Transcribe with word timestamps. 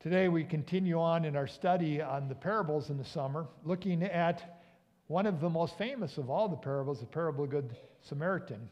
Today 0.00 0.28
we 0.28 0.44
continue 0.44 0.98
on 0.98 1.26
in 1.26 1.36
our 1.36 1.46
study 1.46 2.00
on 2.00 2.26
the 2.26 2.34
parables 2.34 2.88
in 2.88 2.96
the 2.96 3.04
summer, 3.04 3.46
looking 3.66 4.02
at 4.02 4.62
one 5.08 5.26
of 5.26 5.42
the 5.42 5.50
most 5.50 5.76
famous 5.76 6.16
of 6.16 6.30
all 6.30 6.48
the 6.48 6.56
parables, 6.56 7.00
the 7.00 7.06
parable 7.06 7.44
of 7.44 7.50
the 7.50 7.56
Good 7.56 7.76
Samaritan. 8.00 8.66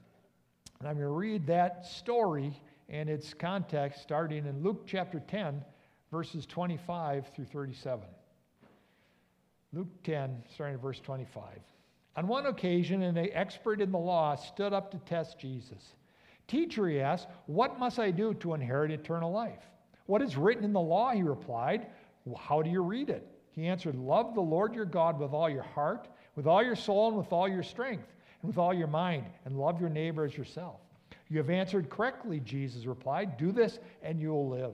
And 0.79 0.88
I'm 0.88 0.95
going 0.95 1.06
to 1.06 1.12
read 1.12 1.46
that 1.46 1.85
story 1.85 2.59
and 2.88 3.11
its 3.11 3.35
context 3.35 4.01
starting 4.01 4.46
in 4.46 4.62
Luke 4.62 4.85
chapter 4.87 5.21
10, 5.21 5.62
verses 6.11 6.46
25 6.46 7.27
through 7.36 7.45
37. 7.45 8.06
Luke 9.74 10.02
10, 10.04 10.45
starting 10.54 10.76
at 10.76 10.80
verse 10.80 11.00
25. 11.00 11.45
On 12.16 12.26
one 12.26 12.46
occasion, 12.46 13.02
an 13.02 13.18
expert 13.18 13.82
in 13.82 13.92
the 13.92 13.98
law 13.98 14.34
stood 14.34 14.72
up 14.72 14.90
to 14.92 14.98
test 15.00 15.38
Jesus. 15.38 15.92
Teacher, 16.46 16.88
he 16.88 17.02
asked, 17.02 17.29
What 17.45 17.79
must 17.79 17.98
I 17.98 18.12
do 18.12 18.32
to 18.32 18.54
inherit 18.54 18.90
eternal 18.90 19.30
life? 19.30 19.66
What 20.09 20.22
is 20.22 20.38
written 20.38 20.64
in 20.64 20.72
the 20.72 20.80
law? 20.80 21.11
He 21.11 21.22
replied. 21.22 21.86
Well, 22.24 22.38
how 22.38 22.62
do 22.62 22.70
you 22.70 22.82
read 22.82 23.10
it? 23.10 23.28
He 23.51 23.66
answered, 23.66 23.95
Love 23.95 24.34
the 24.34 24.41
Lord 24.41 24.74
your 24.74 24.87
God 24.87 25.20
with 25.20 25.34
all 25.34 25.50
your 25.50 25.62
heart, 25.62 26.09
with 26.34 26.46
all 26.46 26.62
your 26.62 26.77
soul, 26.77 27.09
and 27.09 27.19
with 27.19 27.30
all 27.30 27.46
your 27.46 27.62
strength, 27.62 28.09
and 28.41 28.48
with 28.48 28.56
all 28.56 28.73
your 28.73 28.86
mind, 28.86 29.27
and 29.45 29.59
love 29.59 29.83
your 29.83 29.91
neighbor 29.91 30.24
as 30.24 30.34
yourself. 30.34 30.80
You 31.28 31.36
have 31.36 31.50
answered 31.50 31.91
correctly, 31.91 32.41
Jesus 32.41 32.86
replied. 32.86 33.36
Do 33.36 33.52
this, 33.52 33.80
and 34.02 34.19
you 34.19 34.30
will 34.30 34.48
live. 34.48 34.73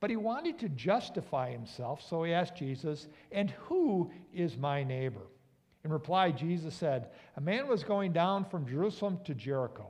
But 0.00 0.08
he 0.08 0.16
wanted 0.16 0.58
to 0.60 0.70
justify 0.70 1.50
himself, 1.50 2.02
so 2.08 2.22
he 2.22 2.32
asked 2.32 2.56
Jesus, 2.56 3.08
And 3.32 3.50
who 3.50 4.10
is 4.32 4.56
my 4.56 4.84
neighbor? 4.84 5.26
In 5.84 5.92
reply, 5.92 6.30
Jesus 6.30 6.74
said, 6.74 7.10
A 7.36 7.42
man 7.42 7.68
was 7.68 7.84
going 7.84 8.14
down 8.14 8.46
from 8.46 8.66
Jerusalem 8.66 9.18
to 9.24 9.34
Jericho 9.34 9.88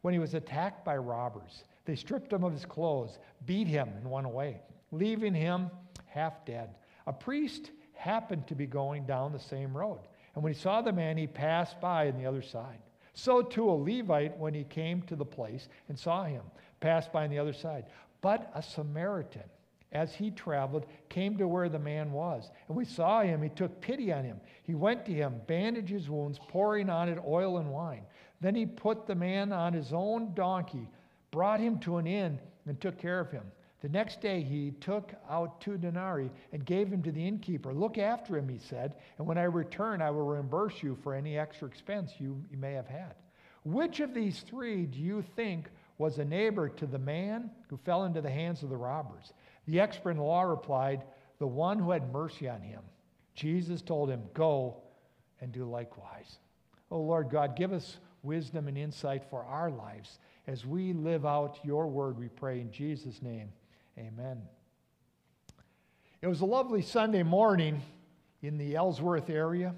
when 0.00 0.12
he 0.12 0.20
was 0.20 0.34
attacked 0.34 0.84
by 0.84 0.96
robbers. 0.96 1.62
They 1.84 1.96
stripped 1.96 2.32
him 2.32 2.44
of 2.44 2.52
his 2.52 2.64
clothes, 2.64 3.18
beat 3.44 3.66
him, 3.66 3.88
and 3.88 4.10
went 4.10 4.26
away, 4.26 4.60
leaving 4.90 5.34
him 5.34 5.70
half 6.06 6.44
dead. 6.44 6.70
A 7.06 7.12
priest 7.12 7.70
happened 7.94 8.46
to 8.46 8.54
be 8.54 8.66
going 8.66 9.04
down 9.06 9.32
the 9.32 9.38
same 9.38 9.76
road. 9.76 10.00
And 10.34 10.42
when 10.42 10.52
he 10.52 10.58
saw 10.58 10.80
the 10.80 10.92
man, 10.92 11.16
he 11.16 11.26
passed 11.26 11.80
by 11.80 12.08
on 12.08 12.16
the 12.16 12.26
other 12.26 12.42
side. 12.42 12.78
So 13.14 13.42
too 13.42 13.68
a 13.68 13.72
Levite, 13.72 14.36
when 14.38 14.54
he 14.54 14.64
came 14.64 15.02
to 15.02 15.16
the 15.16 15.24
place 15.24 15.68
and 15.88 15.98
saw 15.98 16.24
him, 16.24 16.42
passed 16.80 17.12
by 17.12 17.24
on 17.24 17.30
the 17.30 17.38
other 17.38 17.52
side. 17.52 17.86
But 18.22 18.50
a 18.54 18.62
Samaritan, 18.62 19.42
as 19.90 20.14
he 20.14 20.30
traveled, 20.30 20.86
came 21.10 21.36
to 21.36 21.46
where 21.46 21.68
the 21.68 21.78
man 21.78 22.12
was. 22.12 22.50
And 22.68 22.76
we 22.76 22.84
saw 22.84 23.20
him. 23.20 23.42
He 23.42 23.50
took 23.50 23.80
pity 23.80 24.12
on 24.12 24.24
him. 24.24 24.40
He 24.62 24.74
went 24.74 25.04
to 25.06 25.12
him, 25.12 25.40
bandaged 25.46 25.90
his 25.90 26.08
wounds, 26.08 26.38
pouring 26.48 26.88
on 26.88 27.08
it 27.08 27.18
oil 27.26 27.58
and 27.58 27.70
wine. 27.70 28.04
Then 28.40 28.54
he 28.54 28.64
put 28.64 29.06
the 29.06 29.14
man 29.14 29.52
on 29.52 29.74
his 29.74 29.92
own 29.92 30.32
donkey 30.34 30.88
brought 31.32 31.58
him 31.58 31.78
to 31.80 31.96
an 31.96 32.06
inn, 32.06 32.38
and 32.66 32.80
took 32.80 32.98
care 32.98 33.18
of 33.18 33.32
him. 33.32 33.42
The 33.80 33.88
next 33.88 34.20
day 34.20 34.42
he 34.42 34.70
took 34.80 35.12
out 35.28 35.60
two 35.60 35.76
denarii 35.76 36.30
and 36.52 36.64
gave 36.64 36.88
them 36.88 37.02
to 37.02 37.10
the 37.10 37.26
innkeeper. 37.26 37.74
Look 37.74 37.98
after 37.98 38.38
him, 38.38 38.48
he 38.48 38.58
said, 38.58 38.94
and 39.18 39.26
when 39.26 39.38
I 39.38 39.42
return, 39.42 40.00
I 40.00 40.10
will 40.10 40.24
reimburse 40.24 40.84
you 40.84 40.96
for 41.02 41.14
any 41.14 41.36
extra 41.36 41.66
expense 41.66 42.12
you, 42.18 42.40
may 42.56 42.74
have 42.74 42.86
had. 42.86 43.14
Which 43.64 43.98
of 43.98 44.14
these 44.14 44.40
three 44.42 44.86
do 44.86 45.00
you 45.00 45.24
think 45.34 45.68
was 45.98 46.18
a 46.18 46.24
neighbor 46.24 46.68
to 46.68 46.86
the 46.86 46.98
man 46.98 47.50
who 47.68 47.76
fell 47.76 48.04
into 48.04 48.20
the 48.20 48.30
hands 48.30 48.62
of 48.62 48.70
the 48.70 48.76
robbers? 48.76 49.32
The 49.66 49.80
expert 49.80 50.12
in 50.12 50.18
law 50.18 50.42
replied, 50.42 51.02
The 51.40 51.46
one 51.46 51.78
who 51.78 51.90
had 51.90 52.12
mercy 52.12 52.48
on 52.48 52.60
him. 52.60 52.82
Jesus 53.34 53.82
told 53.82 54.10
him, 54.10 54.22
Go 54.32 54.76
and 55.40 55.50
do 55.50 55.64
likewise. 55.64 56.38
Oh 56.90 57.00
Lord 57.00 57.30
God, 57.30 57.56
give 57.56 57.72
us 57.72 57.98
wisdom 58.22 58.68
and 58.68 58.78
insight 58.78 59.24
for 59.30 59.44
our 59.44 59.70
lives 59.70 60.18
as 60.46 60.66
we 60.66 60.92
live 60.92 61.24
out 61.24 61.58
your 61.62 61.86
word, 61.86 62.18
we 62.18 62.28
pray 62.28 62.60
in 62.60 62.70
Jesus' 62.70 63.22
name. 63.22 63.52
Amen. 63.98 64.42
It 66.20 66.26
was 66.26 66.40
a 66.40 66.46
lovely 66.46 66.82
Sunday 66.82 67.22
morning 67.22 67.80
in 68.42 68.58
the 68.58 68.74
Ellsworth 68.74 69.30
area. 69.30 69.74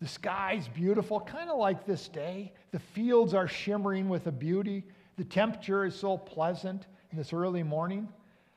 The 0.00 0.08
sky's 0.08 0.68
beautiful, 0.68 1.20
kind 1.20 1.50
of 1.50 1.58
like 1.58 1.86
this 1.86 2.08
day. 2.08 2.52
The 2.70 2.78
fields 2.78 3.34
are 3.34 3.48
shimmering 3.48 4.08
with 4.08 4.26
a 4.26 4.32
beauty. 4.32 4.84
The 5.16 5.24
temperature 5.24 5.84
is 5.84 5.94
so 5.94 6.16
pleasant 6.16 6.86
in 7.10 7.18
this 7.18 7.32
early 7.32 7.62
morning. 7.62 8.08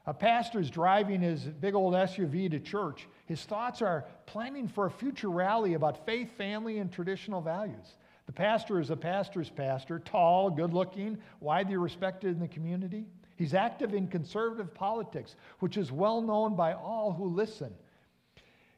A 0.06 0.14
pastor 0.14 0.60
is 0.60 0.70
driving 0.70 1.22
his 1.22 1.42
big 1.42 1.76
old 1.76 1.94
SUV 1.94 2.52
to 2.52 2.60
church. 2.60 3.08
His 3.26 3.44
thoughts 3.44 3.82
are 3.82 4.06
planning 4.26 4.68
for 4.68 4.86
a 4.86 4.92
future 4.92 5.30
rally 5.30 5.74
about 5.74 6.06
faith, 6.06 6.32
family, 6.38 6.78
and 6.78 6.92
traditional 6.92 7.42
values. 7.42 7.96
The 8.26 8.32
pastor 8.32 8.80
is 8.80 8.90
a 8.90 8.96
pastor's 8.96 9.50
pastor, 9.50 10.00
tall, 10.00 10.50
good 10.50 10.74
looking, 10.74 11.18
widely 11.40 11.78
respected 11.78 12.32
in 12.32 12.40
the 12.40 12.48
community. 12.48 13.06
He's 13.36 13.54
active 13.54 13.94
in 13.94 14.08
conservative 14.08 14.74
politics, 14.74 15.36
which 15.60 15.78
is 15.78 15.92
well 15.92 16.22
known 16.22 16.56
by 16.56 16.74
all 16.74 17.12
who 17.12 17.26
listen. 17.26 17.74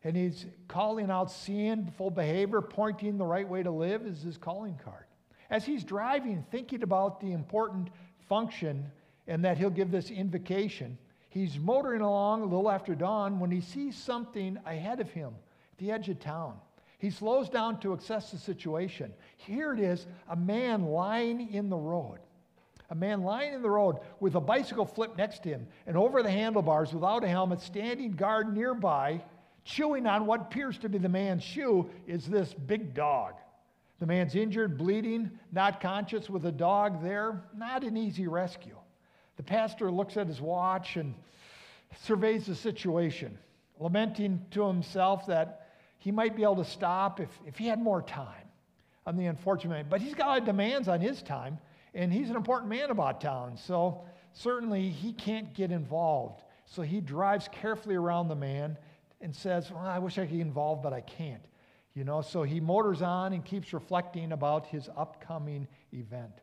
And 0.03 0.15
he's 0.15 0.45
calling 0.67 1.09
out 1.09 1.31
sinful 1.31 2.11
behavior, 2.11 2.61
pointing 2.61 3.17
the 3.17 3.25
right 3.25 3.47
way 3.47 3.63
to 3.63 3.71
live 3.71 4.05
is 4.05 4.21
his 4.21 4.37
calling 4.37 4.79
card. 4.83 5.05
As 5.49 5.65
he's 5.65 5.83
driving, 5.83 6.45
thinking 6.51 6.83
about 6.83 7.19
the 7.19 7.31
important 7.31 7.89
function 8.27 8.91
and 9.27 9.43
that 9.43 9.57
he'll 9.57 9.69
give 9.69 9.91
this 9.91 10.09
invocation, 10.09 10.97
he's 11.29 11.59
motoring 11.59 12.01
along 12.01 12.41
a 12.41 12.45
little 12.45 12.69
after 12.69 12.95
dawn 12.95 13.39
when 13.39 13.51
he 13.51 13.61
sees 13.61 13.95
something 13.95 14.57
ahead 14.65 14.99
of 14.99 15.11
him 15.11 15.33
at 15.71 15.77
the 15.77 15.91
edge 15.91 16.09
of 16.09 16.19
town. 16.19 16.57
He 17.05 17.11
slows 17.11 17.49
down 17.49 17.79
to 17.81 17.93
assess 17.93 18.31
the 18.31 18.39
situation. 18.39 19.13
Here 19.37 19.71
it 19.71 19.79
is 19.79 20.07
a 20.27 20.35
man 20.35 20.85
lying 20.85 21.53
in 21.53 21.69
the 21.69 21.77
road. 21.77 22.17
A 22.89 22.95
man 22.95 23.21
lying 23.21 23.53
in 23.53 23.61
the 23.61 23.69
road 23.69 23.97
with 24.19 24.33
a 24.33 24.41
bicycle 24.41 24.87
flip 24.87 25.15
next 25.15 25.43
to 25.43 25.49
him 25.49 25.67
and 25.85 25.97
over 25.97 26.23
the 26.23 26.31
handlebars 26.31 26.93
without 26.95 27.23
a 27.23 27.27
helmet, 27.27 27.61
standing 27.61 28.13
guard 28.13 28.51
nearby, 28.51 29.21
chewing 29.63 30.07
on 30.07 30.25
what 30.25 30.41
appears 30.41 30.79
to 30.79 30.89
be 30.89 30.97
the 30.97 31.07
man's 31.07 31.43
shoe, 31.43 31.87
is 32.07 32.25
this 32.25 32.55
big 32.55 32.95
dog. 32.95 33.35
The 33.99 34.07
man's 34.07 34.33
injured, 34.33 34.75
bleeding, 34.75 35.29
not 35.51 35.79
conscious, 35.81 36.27
with 36.27 36.47
a 36.47 36.51
dog 36.51 37.03
there. 37.03 37.43
Not 37.55 37.83
an 37.83 37.97
easy 37.97 38.25
rescue. 38.25 38.77
The 39.37 39.43
pastor 39.43 39.91
looks 39.91 40.17
at 40.17 40.25
his 40.25 40.41
watch 40.41 40.95
and 40.95 41.13
surveys 42.01 42.47
the 42.47 42.55
situation, 42.55 43.37
lamenting 43.79 44.43
to 44.49 44.65
himself 44.65 45.27
that 45.27 45.64
he 46.05 46.11
might 46.11 46.35
be 46.35 46.43
able 46.43 46.57
to 46.57 46.65
stop 46.65 47.19
if, 47.19 47.29
if 47.47 47.57
he 47.57 47.65
had 47.65 47.81
more 47.81 47.99
time 47.99 48.47
on 49.07 49.17
the 49.17 49.25
unfortunate 49.25 49.73
man. 49.73 49.85
But 49.89 50.01
he's 50.01 50.13
got 50.13 50.27
a 50.27 50.29
lot 50.29 50.37
of 50.37 50.45
demands 50.45 50.87
on 50.87 51.01
his 51.01 51.23
time, 51.23 51.57
and 51.95 52.13
he's 52.13 52.29
an 52.29 52.35
important 52.35 52.69
man 52.69 52.91
about 52.91 53.19
town. 53.21 53.57
So 53.57 54.03
certainly 54.31 54.87
he 54.87 55.13
can't 55.13 55.51
get 55.55 55.71
involved. 55.71 56.43
So 56.67 56.83
he 56.83 57.01
drives 57.01 57.49
carefully 57.51 57.95
around 57.95 58.27
the 58.27 58.35
man 58.35 58.77
and 59.19 59.35
says, 59.35 59.71
well, 59.71 59.83
I 59.83 59.97
wish 59.97 60.19
I 60.19 60.27
could 60.27 60.37
get 60.37 60.41
involved, 60.41 60.83
but 60.83 60.93
I 60.93 61.01
can't. 61.01 61.41
You 61.95 62.03
know, 62.03 62.21
so 62.21 62.43
he 62.43 62.59
motors 62.59 63.01
on 63.01 63.33
and 63.33 63.43
keeps 63.43 63.73
reflecting 63.73 64.31
about 64.31 64.67
his 64.67 64.87
upcoming 64.95 65.67
event. 65.91 66.33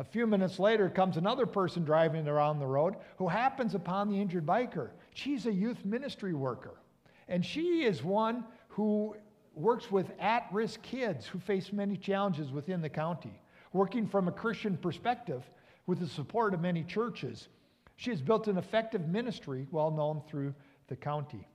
A 0.00 0.04
few 0.04 0.26
minutes 0.26 0.58
later 0.58 0.90
comes 0.90 1.16
another 1.16 1.46
person 1.46 1.84
driving 1.84 2.26
around 2.26 2.58
the 2.58 2.66
road 2.66 2.96
who 3.16 3.28
happens 3.28 3.76
upon 3.76 4.10
the 4.10 4.20
injured 4.20 4.44
biker. 4.44 4.90
She's 5.14 5.46
a 5.46 5.52
youth 5.52 5.84
ministry 5.84 6.34
worker. 6.34 6.80
And 7.28 7.44
she 7.46 7.84
is 7.84 8.02
one 8.02 8.44
who 8.72 9.14
works 9.54 9.90
with 9.90 10.10
at 10.18 10.46
risk 10.50 10.80
kids 10.82 11.26
who 11.26 11.38
face 11.38 11.72
many 11.72 11.96
challenges 11.96 12.50
within 12.50 12.80
the 12.80 12.88
county, 12.88 13.40
working 13.72 14.06
from 14.06 14.28
a 14.28 14.32
Christian 14.32 14.76
perspective 14.78 15.42
with 15.86 16.00
the 16.00 16.06
support 16.06 16.54
of 16.54 16.60
many 16.60 16.82
churches. 16.82 17.48
She 17.96 18.10
has 18.10 18.22
built 18.22 18.48
an 18.48 18.56
effective 18.56 19.06
ministry 19.06 19.66
well 19.70 19.90
known 19.90 20.22
through 20.26 20.54
the 20.88 20.96
county. 20.96 21.46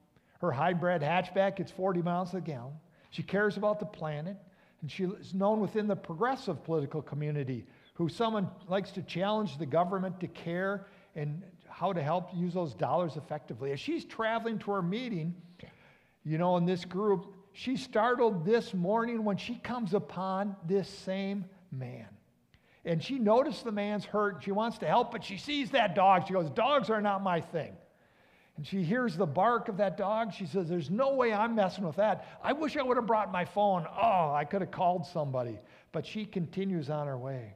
Her 0.42 0.52
hybrid 0.52 1.02
hatchback 1.02 1.56
gets 1.56 1.72
40 1.72 2.04
miles 2.04 2.36
a 2.36 2.42
gallon. 2.42 2.74
She 3.10 3.24
cares 3.24 3.58
about 3.58 3.80
the 3.80 3.86
planet, 3.86 4.38
and 4.82 4.92
she 4.92 5.06
is 5.06 5.34
known 5.34 5.60
within 5.60 5.88
the 5.88 5.96
progressive 5.96 6.64
political 6.64 7.02
community 7.02 7.66
who 7.96 8.10
someone 8.10 8.48
likes 8.68 8.92
to 8.92 9.02
challenge 9.02 9.58
the 9.58 9.66
government 9.66 10.20
to 10.20 10.28
care 10.28 10.86
and 11.16 11.42
how 11.68 11.92
to 11.92 12.04
help 12.04 12.30
use 12.36 12.54
those 12.54 12.76
dollars 12.76 13.18
effectively. 13.18 13.72
As 13.72 13.80
she's 13.80 14.06
traveling 14.06 14.60
to 14.60 14.72
her 14.72 14.84
meeting, 14.84 15.34
you 16.28 16.38
know, 16.38 16.58
in 16.58 16.66
this 16.66 16.84
group, 16.84 17.34
she's 17.54 17.82
startled 17.82 18.46
this 18.46 18.74
morning 18.74 19.24
when 19.24 19.38
she 19.38 19.56
comes 19.56 19.94
upon 19.94 20.58
this 20.68 20.90
same 20.90 21.46
man. 21.72 22.08
And 22.84 23.02
she 23.02 23.18
noticed 23.18 23.64
the 23.64 23.72
man's 23.72 24.04
hurt. 24.04 24.44
She 24.44 24.52
wants 24.52 24.78
to 24.80 24.88
help, 24.88 25.14
but 25.14 25.24
she 25.24 25.38
sees 25.38 25.72
that 25.72 25.96
dog. 25.96 26.28
She 26.28 26.34
goes, 26.34 26.50
Dogs 26.50 26.90
are 26.90 27.02
not 27.02 27.24
my 27.24 27.40
thing. 27.40 27.74
And 28.58 28.68
she 28.68 28.84
hears 28.84 29.16
the 29.16 29.26
bark 29.26 29.70
of 29.70 29.78
that 29.78 29.96
dog. 29.96 30.34
She 30.34 30.46
says, 30.46 30.68
There's 30.68 30.90
no 30.90 31.14
way 31.14 31.32
I'm 31.32 31.56
messing 31.56 31.86
with 31.86 31.96
that. 31.96 32.28
I 32.44 32.52
wish 32.52 32.76
I 32.76 32.84
would 32.84 32.98
have 32.98 33.08
brought 33.08 33.32
my 33.32 33.46
phone. 33.46 33.86
Oh, 33.90 34.34
I 34.34 34.44
could 34.44 34.62
have 34.62 34.72
called 34.72 35.06
somebody. 35.06 35.60
But 35.94 36.06
she 36.06 36.26
continues 36.26 36.90
on 36.90 37.08
her 37.08 37.18
way. 37.18 37.54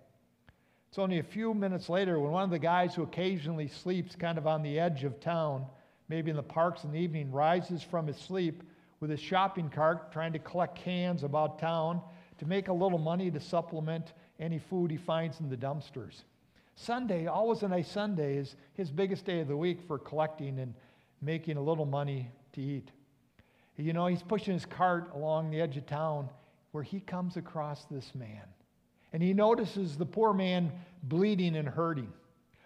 It's 0.89 0.99
only 0.99 1.19
a 1.19 1.23
few 1.23 1.53
minutes 1.53 1.89
later 1.89 2.19
when 2.19 2.31
one 2.31 2.43
of 2.43 2.49
the 2.51 2.59
guys 2.59 2.95
who 2.95 3.03
occasionally 3.03 3.67
sleeps 3.67 4.15
kind 4.15 4.37
of 4.37 4.47
on 4.47 4.61
the 4.61 4.79
edge 4.79 5.03
of 5.03 5.19
town 5.19 5.65
maybe 6.11 6.29
in 6.29 6.35
the 6.35 6.43
parks 6.43 6.83
in 6.83 6.91
the 6.91 6.99
evening, 6.99 7.31
rises 7.31 7.81
from 7.81 8.05
his 8.05 8.17
sleep 8.17 8.63
with 8.99 9.09
his 9.09 9.19
shopping 9.19 9.69
cart 9.69 10.11
trying 10.11 10.33
to 10.33 10.39
collect 10.39 10.75
cans 10.75 11.23
about 11.23 11.57
town 11.57 12.01
to 12.37 12.45
make 12.45 12.67
a 12.67 12.73
little 12.73 12.97
money 12.97 13.31
to 13.31 13.39
supplement 13.39 14.11
any 14.37 14.59
food 14.59 14.91
he 14.91 14.97
finds 14.97 15.39
in 15.39 15.49
the 15.49 15.55
dumpsters. 15.55 16.23
Sunday, 16.75 17.27
always 17.27 17.63
a 17.63 17.67
nice 17.69 17.89
Sunday, 17.89 18.35
is 18.35 18.57
his 18.73 18.91
biggest 18.91 19.23
day 19.23 19.39
of 19.39 19.47
the 19.47 19.55
week 19.55 19.79
for 19.87 19.97
collecting 19.97 20.59
and 20.59 20.73
making 21.21 21.55
a 21.55 21.61
little 21.61 21.85
money 21.85 22.29
to 22.53 22.61
eat. 22.61 22.91
You 23.77 23.93
know, 23.93 24.07
he's 24.07 24.21
pushing 24.21 24.53
his 24.53 24.65
cart 24.65 25.11
along 25.15 25.49
the 25.49 25.61
edge 25.61 25.77
of 25.77 25.85
town 25.85 26.27
where 26.73 26.83
he 26.83 26.99
comes 26.99 27.37
across 27.37 27.85
this 27.85 28.13
man. 28.13 28.43
And 29.13 29.23
he 29.23 29.33
notices 29.33 29.97
the 29.97 30.05
poor 30.05 30.33
man 30.33 30.73
bleeding 31.03 31.55
and 31.55 31.69
hurting. 31.69 32.11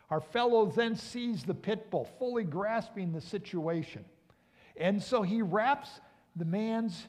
Our 0.09 0.21
fellow 0.21 0.67
then 0.67 0.95
sees 0.95 1.43
the 1.43 1.53
pit 1.53 1.89
bull, 1.89 2.05
fully 2.19 2.43
grasping 2.43 3.11
the 3.11 3.21
situation. 3.21 4.05
And 4.77 5.01
so 5.01 5.21
he 5.21 5.41
wraps 5.41 5.89
the 6.35 6.45
man's, 6.45 7.07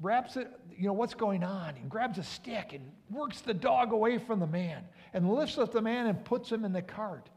wraps 0.00 0.36
it, 0.36 0.48
you 0.76 0.86
know, 0.86 0.92
what's 0.92 1.14
going 1.14 1.44
on, 1.44 1.74
and 1.76 1.90
grabs 1.90 2.18
a 2.18 2.22
stick 2.22 2.72
and 2.72 2.90
works 3.10 3.40
the 3.40 3.54
dog 3.54 3.92
away 3.92 4.18
from 4.18 4.40
the 4.40 4.46
man 4.46 4.84
and 5.12 5.30
lifts 5.30 5.58
up 5.58 5.72
the 5.72 5.82
man 5.82 6.06
and 6.06 6.24
puts 6.24 6.50
him 6.50 6.64
in 6.64 6.72
the 6.72 6.82
cart 6.82 7.28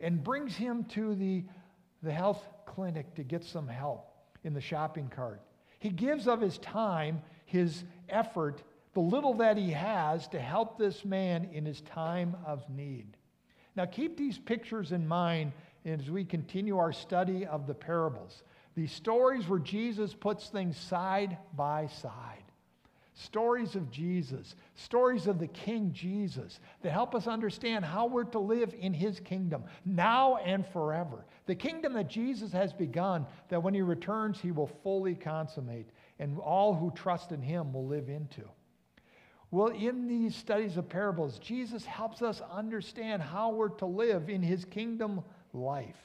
and 0.00 0.22
brings 0.22 0.56
him 0.56 0.84
to 0.84 1.14
the, 1.14 1.44
the 2.02 2.12
health 2.12 2.42
clinic 2.66 3.14
to 3.14 3.22
get 3.22 3.44
some 3.44 3.68
help 3.68 4.12
in 4.44 4.52
the 4.52 4.60
shopping 4.60 5.08
cart. 5.08 5.40
He 5.78 5.90
gives 5.90 6.26
of 6.26 6.40
his 6.40 6.58
time, 6.58 7.22
his 7.46 7.84
effort, 8.08 8.62
the 8.94 9.00
little 9.00 9.34
that 9.34 9.56
he 9.56 9.70
has 9.70 10.26
to 10.28 10.40
help 10.40 10.78
this 10.78 11.04
man 11.04 11.48
in 11.52 11.64
his 11.64 11.80
time 11.82 12.36
of 12.44 12.68
need. 12.68 13.17
Now, 13.78 13.86
keep 13.86 14.16
these 14.16 14.38
pictures 14.38 14.90
in 14.90 15.06
mind 15.06 15.52
as 15.86 16.10
we 16.10 16.24
continue 16.24 16.78
our 16.78 16.92
study 16.92 17.46
of 17.46 17.68
the 17.68 17.74
parables. 17.74 18.42
These 18.74 18.90
stories 18.90 19.46
where 19.46 19.60
Jesus 19.60 20.12
puts 20.14 20.48
things 20.48 20.76
side 20.76 21.38
by 21.54 21.86
side. 21.86 22.42
Stories 23.14 23.76
of 23.76 23.88
Jesus, 23.92 24.56
stories 24.74 25.28
of 25.28 25.38
the 25.38 25.46
King 25.46 25.92
Jesus 25.92 26.58
that 26.82 26.90
help 26.90 27.14
us 27.14 27.28
understand 27.28 27.84
how 27.84 28.06
we're 28.06 28.24
to 28.24 28.40
live 28.40 28.74
in 28.80 28.92
his 28.92 29.20
kingdom 29.20 29.62
now 29.84 30.38
and 30.38 30.66
forever. 30.66 31.24
The 31.46 31.54
kingdom 31.54 31.92
that 31.92 32.08
Jesus 32.08 32.50
has 32.50 32.72
begun, 32.72 33.26
that 33.48 33.62
when 33.62 33.74
he 33.74 33.82
returns, 33.82 34.40
he 34.40 34.50
will 34.50 34.70
fully 34.82 35.14
consummate, 35.14 35.90
and 36.18 36.36
all 36.40 36.74
who 36.74 36.90
trust 36.96 37.30
in 37.30 37.42
him 37.42 37.72
will 37.72 37.86
live 37.86 38.08
into. 38.08 38.42
Well, 39.50 39.68
in 39.68 40.06
these 40.08 40.36
studies 40.36 40.76
of 40.76 40.88
parables, 40.88 41.38
Jesus 41.38 41.84
helps 41.84 42.20
us 42.20 42.42
understand 42.52 43.22
how 43.22 43.50
we're 43.50 43.70
to 43.70 43.86
live 43.86 44.28
in 44.28 44.42
his 44.42 44.64
kingdom 44.66 45.22
life. 45.54 45.96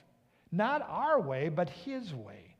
Not 0.52 0.86
our 0.88 1.20
way, 1.20 1.50
but 1.50 1.70
his 1.70 2.14
way. 2.14 2.56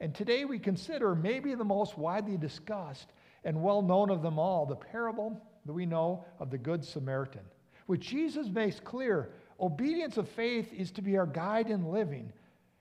And 0.00 0.14
today 0.14 0.44
we 0.44 0.58
consider 0.58 1.14
maybe 1.14 1.54
the 1.54 1.64
most 1.64 1.98
widely 1.98 2.36
discussed 2.36 3.08
and 3.44 3.62
well 3.62 3.82
known 3.82 4.10
of 4.10 4.22
them 4.22 4.38
all 4.38 4.64
the 4.64 4.76
parable 4.76 5.40
that 5.66 5.72
we 5.72 5.86
know 5.86 6.24
of 6.38 6.50
the 6.50 6.58
Good 6.58 6.84
Samaritan, 6.84 7.42
which 7.86 8.08
Jesus 8.08 8.48
makes 8.48 8.78
clear 8.78 9.30
obedience 9.60 10.18
of 10.18 10.28
faith 10.28 10.72
is 10.72 10.92
to 10.92 11.02
be 11.02 11.16
our 11.16 11.26
guide 11.26 11.68
in 11.68 11.90
living 11.90 12.32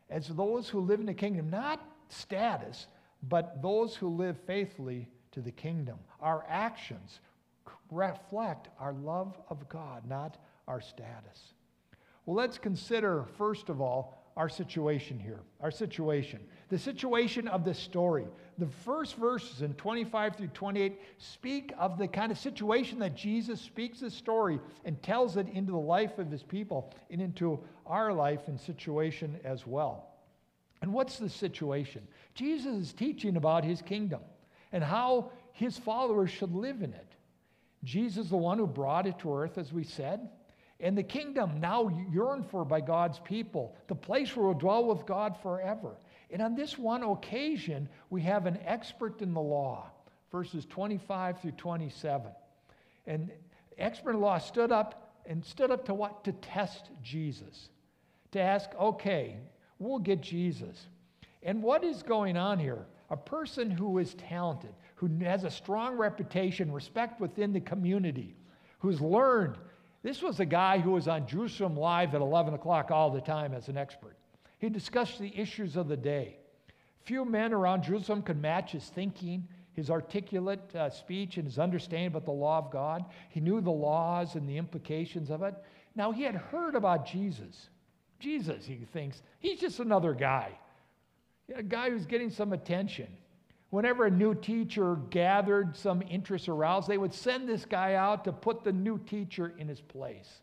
as 0.10 0.28
those 0.28 0.70
who 0.70 0.80
live 0.80 1.00
in 1.00 1.06
the 1.06 1.14
kingdom, 1.14 1.50
not 1.50 1.82
status, 2.10 2.88
but 3.24 3.62
those 3.62 3.96
who 3.96 4.10
live 4.10 4.38
faithfully 4.46 5.08
to 5.32 5.42
the 5.42 5.52
kingdom. 5.52 5.98
Our 6.22 6.46
actions, 6.48 7.20
reflect 7.92 8.70
our 8.80 8.94
love 8.94 9.38
of 9.50 9.68
God, 9.70 10.08
not 10.08 10.38
our 10.68 10.82
status. 10.82 11.54
Well, 12.26 12.36
let's 12.36 12.58
consider, 12.58 13.26
first 13.38 13.70
of 13.70 13.80
all, 13.82 14.18
our 14.38 14.50
situation 14.50 15.18
here. 15.18 15.40
Our 15.62 15.72
situation. 15.72 16.40
The 16.70 16.78
situation 16.78 17.48
of 17.48 17.66
this 17.66 17.80
story. 17.80 18.28
The 18.60 18.68
first 18.86 19.16
verses 19.16 19.64
in 19.64 19.74
25 19.74 20.36
through 20.36 20.48
28 20.50 21.02
speak 21.18 21.74
of 21.78 21.98
the 21.98 22.08
kind 22.08 22.32
of 22.32 22.38
situation 22.38 23.00
that 23.00 23.16
Jesus 23.16 23.60
speaks 23.60 24.02
this 24.02 24.14
story 24.14 24.60
and 24.86 25.02
tells 25.02 25.38
it 25.38 25.48
into 25.50 25.72
the 25.72 25.78
life 25.80 26.20
of 26.20 26.30
his 26.30 26.44
people 26.44 26.94
and 27.10 27.20
into 27.20 27.60
our 27.88 28.14
life 28.14 28.48
and 28.48 28.60
situation 28.60 29.40
as 29.44 29.66
well. 29.66 30.08
And 30.84 30.94
what's 30.94 31.18
the 31.18 31.30
situation? 31.30 32.08
Jesus 32.36 32.76
is 32.76 32.94
teaching 32.94 33.38
about 33.38 33.64
his 33.64 33.82
kingdom 33.82 34.22
and 34.72 34.84
how 34.84 35.32
his 35.54 35.78
followers 35.80 36.30
should 36.30 36.54
live 36.54 36.84
in 36.84 36.94
it. 36.94 37.07
Jesus, 37.84 38.30
the 38.30 38.38
one 38.38 38.58
who 38.58 38.68
brought 38.68 39.08
it 39.08 39.20
to 39.20 39.34
earth, 39.34 39.58
as 39.58 39.72
we 39.72 39.84
said, 39.84 40.30
and 40.80 40.98
the 40.98 41.04
kingdom 41.04 41.60
now 41.60 41.90
yearned 42.12 42.50
for 42.50 42.64
by 42.64 42.82
God's 42.82 43.20
people, 43.20 43.76
the 43.88 43.96
place 43.96 44.36
where 44.36 44.46
we'll 44.46 44.54
dwell 44.54 44.86
with 44.86 45.06
God 45.06 45.36
forever. 45.42 45.98
And 46.30 46.42
on 46.42 46.56
this 46.56 46.78
one 46.78 47.04
occasion, 47.04 47.90
we 48.10 48.22
have 48.24 48.46
an 48.46 48.60
expert 48.66 49.22
in 49.22 49.34
the 49.34 49.42
law, 49.42 49.90
verses 50.32 50.66
25 50.66 51.42
through 51.42 51.52
27. 51.52 52.32
And 53.08 53.32
expert 53.78 54.12
in 54.12 54.22
law 54.22 54.38
stood 54.38 54.72
up 54.72 55.14
and 55.26 55.44
stood 55.44 55.72
up 55.72 55.86
to 55.86 55.94
what? 55.94 56.24
To 56.26 56.32
test 56.34 56.90
Jesus. 57.02 57.70
To 58.34 58.42
ask, 58.42 58.70
okay, 58.80 59.38
we'll 59.80 60.00
get 60.00 60.22
Jesus. 60.22 60.88
And 61.42 61.64
what 61.64 61.84
is 61.84 62.04
going 62.04 62.38
on 62.38 62.60
here? 62.60 62.86
A 63.10 63.18
person 63.18 63.72
who 63.72 64.00
is 64.00 64.14
talented, 64.16 64.74
who 64.98 65.08
has 65.24 65.44
a 65.44 65.52
strong 65.52 65.96
reputation, 65.96 66.72
respect 66.72 67.22
within 67.22 67.54
the 67.54 67.62
community, 67.62 68.36
who's 68.80 69.00
learned. 69.00 69.56
This 70.02 70.24
was 70.24 70.40
a 70.40 70.46
guy 70.46 70.80
who 70.80 70.92
was 70.92 71.08
on 71.08 71.28
Jerusalem 71.28 71.78
Live 71.78 72.16
at 72.16 72.22
11 72.22 72.56
o'clock 72.56 72.90
all 72.90 73.12
the 73.12 73.22
time 73.22 73.54
as 73.54 73.68
an 73.68 73.78
expert. 73.78 74.18
He 74.58 74.70
discussed 74.70 75.20
the 75.20 75.40
issues 75.40 75.76
of 75.76 75.88
the 75.88 75.98
day. 75.98 76.38
Few 77.04 77.26
men 77.26 77.54
around 77.54 77.84
Jerusalem 77.84 78.24
could 78.24 78.42
match 78.42 78.72
his 78.72 78.86
thinking, 78.86 79.48
his 79.74 79.92
articulate 79.92 80.76
uh, 80.76 80.90
speech, 80.90 81.38
and 81.38 81.46
his 81.46 81.60
understanding 81.60 82.08
about 82.08 82.26
the 82.26 82.32
law 82.32 82.58
of 82.58 82.72
God. 82.72 83.06
He 83.30 83.40
knew 83.40 83.62
the 83.62 83.70
laws 83.70 84.34
and 84.34 84.50
the 84.50 84.58
implications 84.58 85.30
of 85.30 85.44
it. 85.44 85.54
Now, 85.96 86.12
he 86.12 86.24
had 86.24 86.36
heard 86.36 86.74
about 86.74 87.06
Jesus. 87.06 87.70
Jesus, 88.20 88.66
he 88.66 88.80
thinks, 88.94 89.22
he's 89.40 89.60
just 89.60 89.80
another 89.80 90.16
guy, 90.16 90.58
a 91.56 91.62
guy 91.62 91.92
who's 91.92 92.08
getting 92.08 92.32
some 92.32 92.52
attention. 92.52 93.08
Whenever 93.70 94.06
a 94.06 94.12
new 94.12 94.34
teacher 94.34 94.96
gathered 95.10 95.76
some 95.76 96.02
interest 96.10 96.48
aroused, 96.48 96.88
they 96.88 96.98
would 96.98 97.14
send 97.14 97.48
this 97.48 97.66
guy 97.66 97.96
out 97.96 98.24
to 98.24 98.32
put 98.32 98.64
the 98.64 98.72
new 98.72 98.98
teacher 99.00 99.54
in 99.58 99.68
his 99.68 99.82
place. 99.82 100.42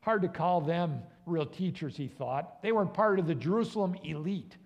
Hard 0.00 0.22
to 0.22 0.28
call 0.28 0.60
them 0.60 1.02
real 1.26 1.46
teachers, 1.46 1.96
he 1.96 2.06
thought. 2.06 2.62
They 2.62 2.72
weren't 2.72 2.94
part 2.94 3.18
of 3.18 3.26
the 3.26 3.34
Jerusalem 3.34 3.96
elite, 4.04 4.56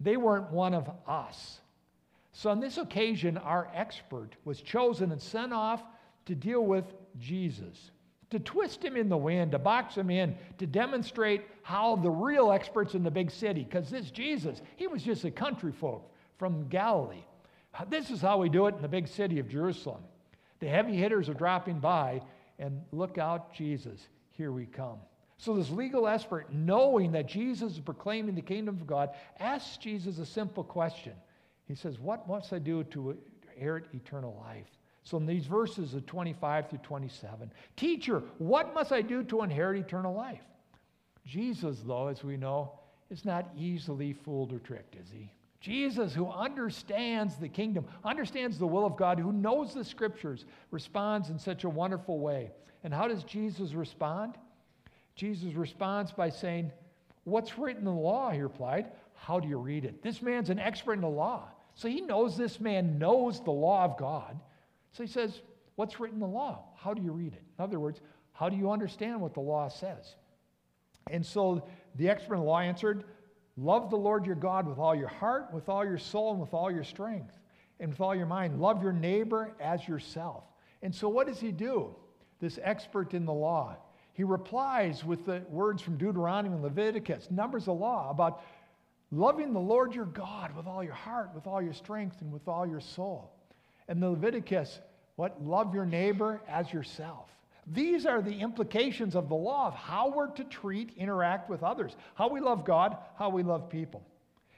they 0.00 0.16
weren't 0.16 0.50
one 0.50 0.74
of 0.74 0.90
us. 1.06 1.60
So, 2.32 2.50
on 2.50 2.58
this 2.58 2.78
occasion, 2.78 3.38
our 3.38 3.70
expert 3.74 4.32
was 4.44 4.60
chosen 4.60 5.12
and 5.12 5.22
sent 5.22 5.52
off 5.52 5.84
to 6.26 6.34
deal 6.34 6.64
with 6.64 6.84
Jesus, 7.20 7.92
to 8.30 8.40
twist 8.40 8.84
him 8.84 8.96
in 8.96 9.08
the 9.08 9.16
wind, 9.16 9.52
to 9.52 9.58
box 9.58 9.94
him 9.94 10.10
in, 10.10 10.36
to 10.58 10.66
demonstrate 10.66 11.42
how 11.62 11.94
the 11.94 12.10
real 12.10 12.50
experts 12.50 12.94
in 12.94 13.04
the 13.04 13.10
big 13.10 13.30
city, 13.30 13.62
because 13.62 13.88
this 13.88 14.10
Jesus, 14.10 14.62
he 14.76 14.88
was 14.88 15.02
just 15.02 15.24
a 15.24 15.30
country 15.30 15.70
folk 15.70 16.10
from 16.36 16.66
Galilee. 16.68 17.22
This 17.88 18.10
is 18.10 18.20
how 18.20 18.38
we 18.38 18.48
do 18.48 18.66
it 18.66 18.76
in 18.76 18.82
the 18.82 18.88
big 18.88 19.08
city 19.08 19.38
of 19.38 19.48
Jerusalem. 19.48 20.02
The 20.60 20.68
heavy 20.68 20.96
hitters 20.96 21.28
are 21.28 21.34
dropping 21.34 21.80
by, 21.80 22.22
and 22.58 22.82
look 22.92 23.18
out, 23.18 23.52
Jesus, 23.52 24.08
here 24.30 24.52
we 24.52 24.66
come. 24.66 24.98
So, 25.38 25.54
this 25.54 25.70
legal 25.70 26.06
expert, 26.06 26.52
knowing 26.52 27.12
that 27.12 27.26
Jesus 27.26 27.72
is 27.72 27.80
proclaiming 27.80 28.34
the 28.34 28.42
kingdom 28.42 28.76
of 28.76 28.86
God, 28.86 29.10
asks 29.40 29.76
Jesus 29.76 30.18
a 30.18 30.26
simple 30.26 30.62
question. 30.62 31.12
He 31.66 31.74
says, 31.74 31.98
What 31.98 32.28
must 32.28 32.52
I 32.52 32.58
do 32.58 32.84
to 32.84 33.16
inherit 33.52 33.86
eternal 33.92 34.40
life? 34.46 34.68
So, 35.02 35.16
in 35.16 35.26
these 35.26 35.46
verses 35.46 35.94
of 35.94 36.06
25 36.06 36.70
through 36.70 36.78
27, 36.78 37.52
Teacher, 37.76 38.22
what 38.38 38.72
must 38.74 38.92
I 38.92 39.02
do 39.02 39.22
to 39.24 39.42
inherit 39.42 39.80
eternal 39.80 40.14
life? 40.14 40.44
Jesus, 41.26 41.80
though, 41.84 42.08
as 42.08 42.22
we 42.22 42.36
know, 42.36 42.78
is 43.10 43.24
not 43.24 43.50
easily 43.56 44.12
fooled 44.12 44.52
or 44.52 44.60
tricked, 44.60 44.96
is 44.96 45.10
he? 45.10 45.30
Jesus, 45.64 46.12
who 46.12 46.28
understands 46.28 47.36
the 47.36 47.48
kingdom, 47.48 47.86
understands 48.04 48.58
the 48.58 48.66
will 48.66 48.84
of 48.84 48.98
God, 48.98 49.18
who 49.18 49.32
knows 49.32 49.72
the 49.72 49.82
scriptures, 49.82 50.44
responds 50.70 51.30
in 51.30 51.38
such 51.38 51.64
a 51.64 51.70
wonderful 51.70 52.18
way. 52.18 52.50
And 52.82 52.92
how 52.92 53.08
does 53.08 53.24
Jesus 53.24 53.72
respond? 53.72 54.34
Jesus 55.16 55.54
responds 55.54 56.12
by 56.12 56.28
saying, 56.28 56.70
What's 57.24 57.56
written 57.56 57.78
in 57.78 57.94
the 57.94 57.98
law? 57.98 58.28
He 58.28 58.42
replied. 58.42 58.88
How 59.14 59.40
do 59.40 59.48
you 59.48 59.56
read 59.56 59.86
it? 59.86 60.02
This 60.02 60.20
man's 60.20 60.50
an 60.50 60.58
expert 60.58 60.94
in 60.94 61.00
the 61.00 61.08
law. 61.08 61.48
So 61.72 61.88
he 61.88 62.02
knows 62.02 62.36
this 62.36 62.60
man 62.60 62.98
knows 62.98 63.42
the 63.42 63.50
law 63.50 63.84
of 63.84 63.96
God. 63.96 64.38
So 64.92 65.02
he 65.02 65.08
says, 65.08 65.40
What's 65.76 65.98
written 65.98 66.16
in 66.16 66.20
the 66.20 66.26
law? 66.26 66.62
How 66.76 66.92
do 66.92 67.00
you 67.00 67.12
read 67.12 67.32
it? 67.32 67.42
In 67.58 67.64
other 67.64 67.80
words, 67.80 68.02
how 68.34 68.50
do 68.50 68.56
you 68.56 68.70
understand 68.70 69.18
what 69.18 69.32
the 69.32 69.40
law 69.40 69.68
says? 69.68 70.14
And 71.10 71.24
so 71.24 71.66
the 71.94 72.10
expert 72.10 72.34
in 72.34 72.40
the 72.40 72.46
law 72.46 72.60
answered, 72.60 73.04
Love 73.56 73.90
the 73.90 73.96
Lord 73.96 74.26
your 74.26 74.34
God 74.34 74.66
with 74.66 74.78
all 74.78 74.94
your 74.94 75.08
heart, 75.08 75.52
with 75.52 75.68
all 75.68 75.84
your 75.84 75.98
soul, 75.98 76.32
and 76.32 76.40
with 76.40 76.54
all 76.54 76.70
your 76.70 76.84
strength, 76.84 77.38
and 77.78 77.90
with 77.90 78.00
all 78.00 78.14
your 78.14 78.26
mind. 78.26 78.60
Love 78.60 78.82
your 78.82 78.92
neighbor 78.92 79.52
as 79.60 79.86
yourself. 79.86 80.44
And 80.82 80.94
so, 80.94 81.08
what 81.08 81.26
does 81.26 81.38
he 81.38 81.52
do? 81.52 81.94
This 82.40 82.58
expert 82.62 83.14
in 83.14 83.24
the 83.24 83.32
law. 83.32 83.76
He 84.12 84.24
replies 84.24 85.04
with 85.04 85.24
the 85.26 85.42
words 85.48 85.82
from 85.82 85.96
Deuteronomy 85.96 86.54
and 86.54 86.62
Leviticus, 86.62 87.28
Numbers 87.30 87.68
of 87.68 87.78
law, 87.78 88.10
about 88.10 88.42
loving 89.10 89.52
the 89.52 89.60
Lord 89.60 89.94
your 89.94 90.06
God 90.06 90.54
with 90.56 90.66
all 90.66 90.82
your 90.82 90.94
heart, 90.94 91.30
with 91.34 91.46
all 91.46 91.62
your 91.62 91.72
strength, 91.72 92.20
and 92.20 92.32
with 92.32 92.46
all 92.48 92.66
your 92.66 92.80
soul. 92.80 93.32
And 93.88 94.02
the 94.02 94.10
Leviticus, 94.10 94.80
what? 95.16 95.44
Love 95.44 95.74
your 95.74 95.86
neighbor 95.86 96.40
as 96.48 96.72
yourself. 96.72 97.30
These 97.66 98.06
are 98.06 98.20
the 98.20 98.40
implications 98.40 99.14
of 99.14 99.28
the 99.28 99.34
law 99.34 99.68
of 99.68 99.74
how 99.74 100.10
we're 100.10 100.30
to 100.32 100.44
treat, 100.44 100.92
interact 100.96 101.48
with 101.48 101.62
others, 101.62 101.96
how 102.14 102.28
we 102.28 102.40
love 102.40 102.64
God, 102.64 102.96
how 103.18 103.30
we 103.30 103.42
love 103.42 103.70
people. 103.70 104.02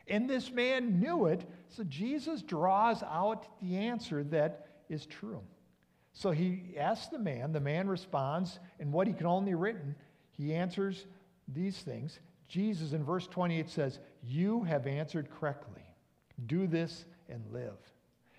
And 0.08 0.28
this 0.28 0.50
man 0.50 1.00
knew 1.00 1.26
it, 1.26 1.44
so 1.68 1.84
Jesus 1.84 2.42
draws 2.42 3.02
out 3.02 3.46
the 3.60 3.76
answer 3.76 4.22
that 4.24 4.66
is 4.88 5.06
true. 5.06 5.42
So 6.12 6.30
he 6.30 6.74
asks 6.78 7.08
the 7.08 7.18
man, 7.18 7.52
the 7.52 7.60
man 7.60 7.88
responds, 7.88 8.58
and 8.80 8.92
what 8.92 9.06
he 9.06 9.12
can 9.12 9.26
only 9.26 9.54
written, 9.54 9.94
he 10.30 10.54
answers 10.54 11.06
these 11.48 11.78
things. 11.78 12.18
Jesus 12.48 12.92
in 12.92 13.04
verse 13.04 13.26
28 13.26 13.68
says, 13.68 13.98
You 14.22 14.62
have 14.64 14.86
answered 14.86 15.28
correctly. 15.38 15.82
Do 16.46 16.66
this 16.66 17.04
and 17.28 17.42
live. 17.52 17.76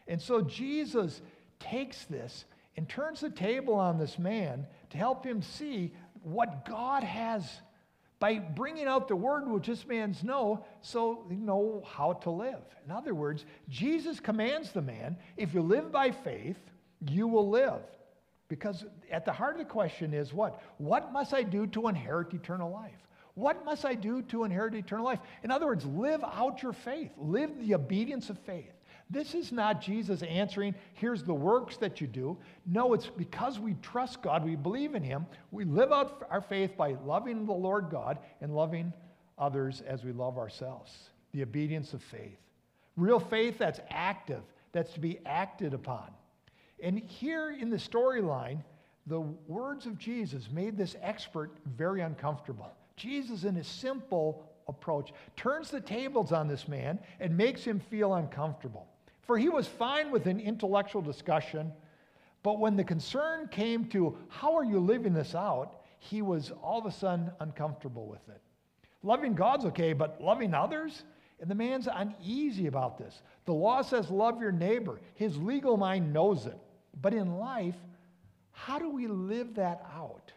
And 0.07 0.21
so 0.21 0.41
Jesus 0.41 1.21
takes 1.59 2.05
this 2.05 2.45
and 2.77 2.87
turns 2.87 3.19
the 3.19 3.29
table 3.29 3.73
on 3.73 3.97
this 3.97 4.17
man 4.17 4.65
to 4.91 4.97
help 4.97 5.25
him 5.25 5.41
see 5.41 5.93
what 6.21 6.65
God 6.65 7.03
has 7.03 7.43
by 8.19 8.39
bringing 8.39 8.85
out 8.85 9.07
the 9.07 9.15
word 9.15 9.47
which 9.47 9.67
this 9.67 9.85
man's 9.85 10.23
know 10.23 10.65
so 10.81 11.25
they 11.29 11.35
know 11.35 11.83
how 11.85 12.13
to 12.13 12.29
live. 12.31 12.63
In 12.85 12.91
other 12.91 13.13
words, 13.13 13.45
Jesus 13.69 14.19
commands 14.19 14.71
the 14.71 14.81
man, 14.81 15.17
if 15.35 15.53
you 15.53 15.61
live 15.61 15.91
by 15.91 16.11
faith, 16.11 16.57
you 17.07 17.27
will 17.27 17.49
live. 17.49 17.81
Because 18.47 18.85
at 19.11 19.25
the 19.25 19.33
heart 19.33 19.53
of 19.53 19.59
the 19.59 19.65
question 19.65 20.13
is 20.13 20.33
what? 20.33 20.61
What 20.77 21.11
must 21.11 21.33
I 21.33 21.43
do 21.43 21.67
to 21.67 21.89
inherit 21.89 22.33
eternal 22.33 22.71
life? 22.71 23.07
What 23.35 23.65
must 23.65 23.85
I 23.85 23.93
do 23.93 24.23
to 24.23 24.45
inherit 24.45 24.73
eternal 24.73 25.05
life? 25.05 25.19
In 25.43 25.51
other 25.51 25.67
words, 25.67 25.85
live 25.85 26.23
out 26.23 26.63
your 26.63 26.73
faith, 26.73 27.11
live 27.17 27.51
the 27.59 27.75
obedience 27.75 28.31
of 28.31 28.39
faith. 28.39 28.73
This 29.09 29.33
is 29.33 29.51
not 29.51 29.81
Jesus 29.81 30.21
answering, 30.23 30.75
here's 30.93 31.23
the 31.23 31.33
works 31.33 31.77
that 31.77 32.01
you 32.01 32.07
do. 32.07 32.37
No, 32.65 32.93
it's 32.93 33.07
because 33.07 33.57
we 33.57 33.75
trust 33.81 34.21
God, 34.21 34.43
we 34.43 34.55
believe 34.55 34.95
in 34.95 35.03
Him, 35.03 35.25
we 35.51 35.63
live 35.63 35.93
out 35.93 36.27
our 36.29 36.41
faith 36.41 36.75
by 36.75 36.95
loving 37.05 37.45
the 37.45 37.53
Lord 37.53 37.89
God 37.89 38.19
and 38.41 38.53
loving 38.53 38.91
others 39.37 39.81
as 39.87 40.03
we 40.03 40.11
love 40.11 40.37
ourselves. 40.37 40.93
The 41.31 41.43
obedience 41.43 41.93
of 41.93 42.03
faith. 42.03 42.37
Real 42.97 43.19
faith 43.19 43.57
that's 43.57 43.79
active, 43.89 44.41
that's 44.73 44.93
to 44.93 44.99
be 44.99 45.19
acted 45.25 45.73
upon. 45.73 46.09
And 46.83 46.99
here 46.99 47.51
in 47.51 47.69
the 47.69 47.77
storyline, 47.77 48.61
the 49.05 49.21
words 49.21 49.85
of 49.85 49.97
Jesus 49.97 50.49
made 50.51 50.77
this 50.77 50.97
expert 51.01 51.51
very 51.77 52.01
uncomfortable. 52.01 52.69
Jesus, 52.97 53.45
in 53.45 53.55
his 53.55 53.67
simple 53.67 54.43
approach, 54.67 55.13
turns 55.37 55.69
the 55.69 55.79
tables 55.79 56.33
on 56.33 56.47
this 56.47 56.67
man 56.67 56.99
and 57.21 57.37
makes 57.37 57.63
him 57.63 57.79
feel 57.79 58.15
uncomfortable. 58.15 58.87
For 59.27 59.37
he 59.37 59.49
was 59.49 59.67
fine 59.67 60.09
with 60.09 60.25
an 60.25 60.39
intellectual 60.39 61.01
discussion, 61.01 61.71
but 62.43 62.59
when 62.59 62.77
the 62.77 62.83
concern 62.83 63.49
came 63.49 63.85
to 63.89 64.17
how 64.29 64.55
are 64.55 64.63
you 64.63 64.79
living 64.79 65.13
this 65.13 65.35
out, 65.35 65.81
he 65.99 66.21
was 66.21 66.51
all 66.63 66.79
of 66.79 66.85
a 66.85 66.91
sudden 66.91 67.29
uncomfortable 67.41 68.07
with 68.07 68.27
it. 68.29 68.41
Loving 69.03 69.33
God's 69.33 69.65
okay, 69.65 69.93
but 69.93 70.21
loving 70.21 70.53
others? 70.53 71.03
And 71.39 71.51
the 71.51 71.55
man's 71.55 71.87
uneasy 71.93 72.67
about 72.67 72.97
this. 72.97 73.21
The 73.45 73.53
law 73.53 73.81
says 73.81 74.09
love 74.09 74.41
your 74.41 74.51
neighbor. 74.51 74.99
His 75.15 75.37
legal 75.37 75.77
mind 75.77 76.13
knows 76.13 76.45
it. 76.45 76.57
But 77.01 77.13
in 77.13 77.37
life, 77.37 77.75
how 78.51 78.79
do 78.79 78.89
we 78.89 79.07
live 79.07 79.55
that 79.55 79.85
out? 79.95 80.31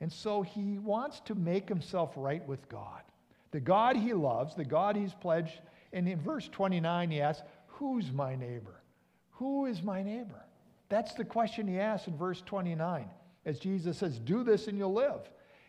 And 0.00 0.12
so 0.12 0.42
he 0.42 0.78
wants 0.78 1.20
to 1.20 1.34
make 1.34 1.68
himself 1.68 2.12
right 2.16 2.46
with 2.46 2.68
God. 2.68 3.02
The 3.50 3.60
God 3.60 3.96
he 3.96 4.12
loves, 4.12 4.54
the 4.54 4.64
God 4.64 4.96
he's 4.96 5.14
pledged. 5.14 5.60
And 5.92 6.08
in 6.08 6.20
verse 6.20 6.48
29, 6.48 7.10
he 7.10 7.20
asks, 7.20 7.42
Who's 7.82 8.12
my 8.12 8.36
neighbor? 8.36 8.80
Who 9.32 9.66
is 9.66 9.82
my 9.82 10.04
neighbor? 10.04 10.40
That's 10.88 11.14
the 11.14 11.24
question 11.24 11.66
he 11.66 11.80
asks 11.80 12.06
in 12.06 12.16
verse 12.16 12.40
29. 12.46 13.10
As 13.44 13.58
Jesus 13.58 13.98
says, 13.98 14.20
Do 14.20 14.44
this 14.44 14.68
and 14.68 14.78
you'll 14.78 14.92
live. 14.92 15.28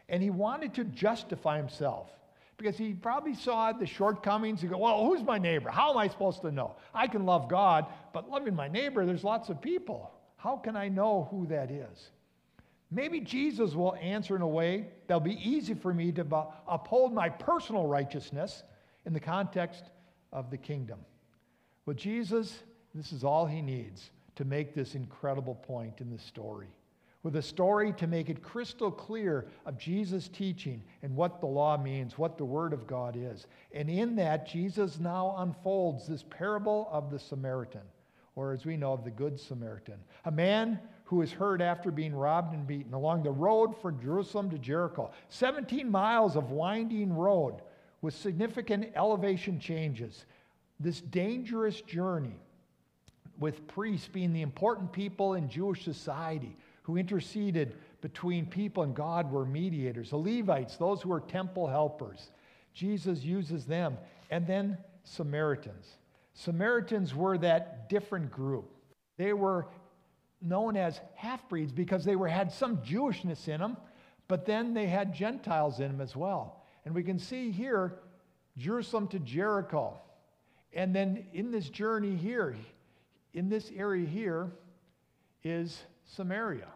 And 0.09 0.21
he 0.21 0.29
wanted 0.29 0.75
to 0.75 0.83
justify 0.83 1.57
himself 1.57 2.11
because 2.57 2.77
he 2.77 2.93
probably 2.93 3.33
saw 3.33 3.71
the 3.71 3.87
shortcomings. 3.87 4.61
He 4.61 4.67
go, 4.67 4.77
Well, 4.77 5.03
who's 5.03 5.23
my 5.23 5.39
neighbor? 5.39 5.71
How 5.71 5.89
am 5.89 5.97
I 5.97 6.07
supposed 6.07 6.43
to 6.43 6.51
know? 6.51 6.75
I 6.93 7.07
can 7.07 7.25
love 7.25 7.49
God, 7.49 7.87
but 8.13 8.29
loving 8.29 8.55
my 8.55 8.67
neighbor, 8.67 9.07
there's 9.07 9.23
lots 9.23 9.49
of 9.49 9.59
people. 9.59 10.11
How 10.35 10.57
can 10.57 10.75
I 10.75 10.89
know 10.89 11.27
who 11.31 11.47
that 11.47 11.71
is? 11.71 12.11
Maybe 12.91 13.21
Jesus 13.21 13.73
will 13.73 13.95
answer 13.95 14.35
in 14.35 14.43
a 14.43 14.47
way 14.47 14.85
that'll 15.07 15.19
be 15.19 15.39
easy 15.43 15.73
for 15.73 15.91
me 15.91 16.11
to 16.11 16.45
uphold 16.67 17.11
my 17.11 17.29
personal 17.29 17.87
righteousness 17.87 18.61
in 19.03 19.13
the 19.13 19.19
context 19.19 19.85
of 20.31 20.51
the 20.51 20.57
kingdom. 20.59 20.99
Well, 21.85 21.95
Jesus, 21.95 22.63
this 22.95 23.11
is 23.11 23.23
all 23.23 23.45
he 23.45 23.61
needs 23.61 24.11
to 24.35 24.45
make 24.45 24.73
this 24.73 24.95
incredible 24.95 25.55
point 25.55 25.99
in 25.99 26.09
the 26.09 26.19
story. 26.19 26.69
With 27.23 27.35
a 27.37 27.41
story 27.41 27.93
to 27.93 28.07
make 28.07 28.29
it 28.29 28.43
crystal 28.43 28.91
clear 28.91 29.47
of 29.65 29.77
Jesus' 29.77 30.27
teaching 30.27 30.83
and 31.01 31.15
what 31.15 31.39
the 31.39 31.47
law 31.47 31.77
means, 31.77 32.17
what 32.17 32.37
the 32.37 32.45
Word 32.45 32.73
of 32.73 32.85
God 32.85 33.15
is. 33.17 33.47
And 33.73 33.89
in 33.89 34.15
that, 34.17 34.47
Jesus 34.47 34.99
now 34.99 35.35
unfolds 35.37 36.05
this 36.05 36.23
parable 36.29 36.89
of 36.91 37.11
the 37.11 37.19
Samaritan, 37.19 37.81
or 38.35 38.51
as 38.51 38.65
we 38.65 38.75
know, 38.75 38.91
of 38.91 39.05
the 39.05 39.11
Good 39.11 39.39
Samaritan. 39.39 39.99
A 40.25 40.31
man 40.31 40.79
who 41.05 41.21
is 41.21 41.31
heard 41.31 41.61
after 41.61 41.91
being 41.91 42.13
robbed 42.13 42.53
and 42.53 42.67
beaten 42.67 42.93
along 42.93 43.23
the 43.23 43.31
road 43.31 43.79
from 43.81 44.01
Jerusalem 44.01 44.49
to 44.49 44.57
Jericho. 44.57 45.11
17 45.29 45.89
miles 45.89 46.35
of 46.35 46.51
winding 46.51 47.13
road 47.13 47.61
with 48.01 48.13
significant 48.13 48.91
elevation 48.95 49.59
changes 49.59 50.25
this 50.79 51.01
dangerous 51.01 51.81
journey 51.81 52.39
with 53.39 53.67
priests 53.67 54.07
being 54.07 54.33
the 54.33 54.41
important 54.41 54.91
people 54.91 55.33
in 55.33 55.49
Jewish 55.49 55.83
society 55.83 56.55
who 56.83 56.97
interceded 56.97 57.75
between 58.01 58.45
people 58.45 58.83
and 58.83 58.93
God 58.93 59.31
were 59.31 59.45
mediators. 59.45 60.09
The 60.09 60.17
Levites, 60.17 60.75
those 60.75 61.01
who 61.01 61.09
were 61.09 61.21
temple 61.21 61.67
helpers, 61.67 62.31
Jesus 62.73 63.23
uses 63.23 63.65
them. 63.65 63.97
And 64.29 64.45
then 64.45 64.77
Samaritans. 65.03 65.97
Samaritans 66.33 67.13
were 67.13 67.37
that 67.37 67.89
different 67.89 68.31
group. 68.31 68.69
They 69.17 69.33
were 69.33 69.67
known 70.41 70.75
as 70.75 70.99
half 71.15 71.47
breeds 71.47 71.71
because 71.71 72.03
they 72.03 72.15
were, 72.15 72.27
had 72.27 72.51
some 72.51 72.77
Jewishness 72.77 73.47
in 73.47 73.59
them, 73.59 73.77
but 74.27 74.45
then 74.45 74.73
they 74.73 74.87
had 74.87 75.13
Gentiles 75.13 75.79
in 75.79 75.91
them 75.91 76.01
as 76.01 76.15
well. 76.15 76.63
And 76.85 76.93
we 76.93 77.03
can 77.03 77.19
see 77.19 77.51
here 77.51 77.99
Jerusalem 78.57 79.07
to 79.09 79.19
Jericho. 79.19 79.99
And 80.75 80.95
then 80.95 81.25
in 81.33 81.51
this 81.51 81.69
journey 81.69 82.15
here, 82.15 82.55
in 83.33 83.49
this 83.49 83.71
area 83.75 84.07
here, 84.07 84.51
is 85.43 85.83
Samaria. 86.05 86.67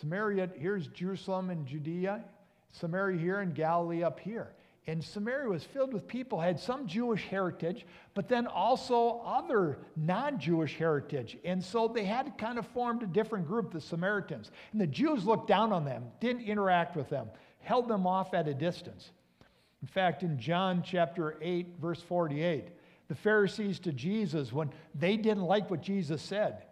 Samaria, 0.00 0.50
here's 0.56 0.88
Jerusalem 0.88 1.50
and 1.50 1.66
Judea. 1.66 2.24
Samaria 2.72 3.18
here 3.18 3.40
and 3.40 3.54
Galilee 3.54 4.02
up 4.02 4.18
here. 4.18 4.48
And 4.86 5.02
Samaria 5.02 5.48
was 5.48 5.64
filled 5.64 5.94
with 5.94 6.06
people, 6.06 6.38
had 6.38 6.60
some 6.60 6.86
Jewish 6.86 7.24
heritage, 7.24 7.86
but 8.12 8.28
then 8.28 8.46
also 8.46 9.22
other 9.24 9.78
non 9.96 10.38
Jewish 10.38 10.76
heritage. 10.76 11.38
And 11.44 11.62
so 11.64 11.88
they 11.88 12.04
had 12.04 12.36
kind 12.36 12.58
of 12.58 12.66
formed 12.68 13.02
a 13.02 13.06
different 13.06 13.46
group, 13.46 13.72
the 13.72 13.80
Samaritans. 13.80 14.50
And 14.72 14.80
the 14.80 14.86
Jews 14.86 15.24
looked 15.24 15.48
down 15.48 15.72
on 15.72 15.86
them, 15.86 16.04
didn't 16.20 16.42
interact 16.42 16.96
with 16.96 17.08
them, 17.08 17.28
held 17.60 17.88
them 17.88 18.06
off 18.06 18.34
at 18.34 18.46
a 18.46 18.52
distance. 18.52 19.10
In 19.80 19.88
fact, 19.88 20.22
in 20.22 20.38
John 20.38 20.82
chapter 20.84 21.36
8, 21.40 21.76
verse 21.80 22.02
48, 22.02 22.68
the 23.08 23.14
Pharisees 23.14 23.78
to 23.80 23.92
Jesus 23.92 24.52
when 24.52 24.70
they 24.94 25.16
didn't 25.16 25.44
like 25.44 25.70
what 25.70 25.82
Jesus 25.82 26.22
said. 26.22 26.62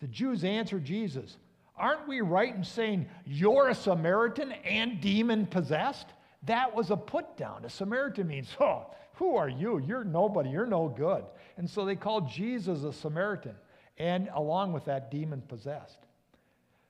The 0.00 0.06
Jews 0.06 0.44
answered 0.44 0.84
Jesus, 0.84 1.36
Aren't 1.76 2.08
we 2.08 2.20
right 2.20 2.54
in 2.54 2.64
saying 2.64 3.06
you're 3.24 3.68
a 3.68 3.74
Samaritan 3.74 4.52
and 4.52 5.00
demon 5.00 5.46
possessed? 5.46 6.06
That 6.44 6.74
was 6.74 6.90
a 6.90 6.96
put 6.96 7.36
down. 7.36 7.64
A 7.64 7.70
Samaritan 7.70 8.26
means, 8.26 8.48
Oh, 8.60 8.86
who 9.14 9.36
are 9.36 9.48
you? 9.48 9.78
You're 9.78 10.04
nobody. 10.04 10.50
You're 10.50 10.66
no 10.66 10.88
good. 10.88 11.24
And 11.56 11.68
so 11.68 11.84
they 11.84 11.96
called 11.96 12.28
Jesus 12.28 12.82
a 12.82 12.92
Samaritan, 12.92 13.54
and 13.98 14.28
along 14.34 14.72
with 14.72 14.86
that, 14.86 15.10
demon 15.10 15.42
possessed. 15.42 15.98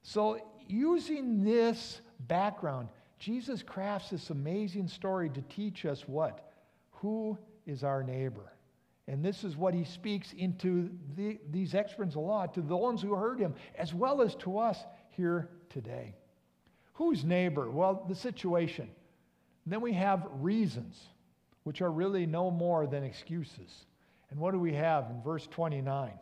So, 0.02 0.38
using 0.66 1.44
this 1.44 2.00
background, 2.20 2.88
Jesus 3.18 3.62
crafts 3.62 4.10
this 4.10 4.30
amazing 4.30 4.88
story 4.88 5.28
to 5.30 5.42
teach 5.42 5.84
us 5.84 6.08
what? 6.08 6.52
Who 7.02 7.38
is 7.66 7.84
our 7.84 8.02
neighbor? 8.02 8.52
And 9.08 9.24
this 9.24 9.42
is 9.42 9.56
what 9.56 9.74
he 9.74 9.84
speaks 9.84 10.32
into 10.32 10.90
the, 11.16 11.38
these 11.50 11.74
experts 11.74 12.14
a 12.14 12.20
lot 12.20 12.54
to 12.54 12.60
the 12.60 12.76
ones 12.76 13.02
who 13.02 13.14
heard 13.14 13.38
him, 13.38 13.54
as 13.76 13.92
well 13.92 14.22
as 14.22 14.34
to 14.36 14.58
us 14.58 14.78
here 15.10 15.48
today. 15.70 16.14
Whose 16.94 17.24
neighbor? 17.24 17.70
Well, 17.70 18.04
the 18.08 18.14
situation. 18.14 18.88
Then 19.66 19.80
we 19.80 19.92
have 19.94 20.26
reasons, 20.34 21.00
which 21.64 21.82
are 21.82 21.90
really 21.90 22.26
no 22.26 22.50
more 22.50 22.86
than 22.86 23.02
excuses. 23.02 23.86
And 24.30 24.38
what 24.38 24.52
do 24.52 24.58
we 24.58 24.74
have 24.74 25.10
in 25.10 25.20
verse 25.22 25.48
29? 25.50 26.12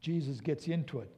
Jesus 0.00 0.40
gets 0.40 0.68
into 0.68 1.00
it. 1.00 1.10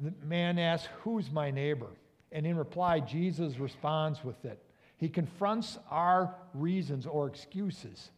The 0.00 0.12
man 0.24 0.58
asks, 0.58 0.88
Who's 1.02 1.30
my 1.30 1.50
neighbor? 1.50 1.88
And 2.32 2.46
in 2.46 2.56
reply, 2.56 3.00
Jesus 3.00 3.58
responds 3.58 4.22
with 4.22 4.44
it. 4.44 4.62
He 4.96 5.08
confronts 5.08 5.78
our 5.90 6.34
reasons 6.54 7.06
or 7.06 7.26
excuses 7.26 8.10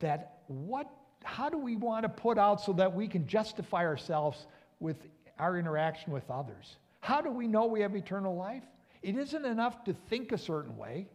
that 0.00 0.40
what, 0.48 0.90
how 1.24 1.48
do 1.48 1.58
we 1.58 1.76
want 1.76 2.02
to 2.02 2.08
put 2.08 2.38
out 2.38 2.60
so 2.60 2.72
that 2.74 2.94
we 2.94 3.08
can 3.08 3.26
justify 3.26 3.84
ourselves 3.84 4.46
with 4.80 4.96
our 5.38 5.58
interaction 5.58 6.12
with 6.12 6.28
others? 6.30 6.76
How 7.00 7.20
do 7.20 7.30
we 7.30 7.46
know 7.46 7.66
we 7.66 7.80
have 7.80 7.94
eternal 7.94 8.36
life? 8.36 8.64
It 9.02 9.16
isn't 9.16 9.44
enough 9.44 9.84
to 9.84 9.94
think 10.08 10.32
a 10.32 10.38
certain 10.38 10.76
way. 10.76 11.06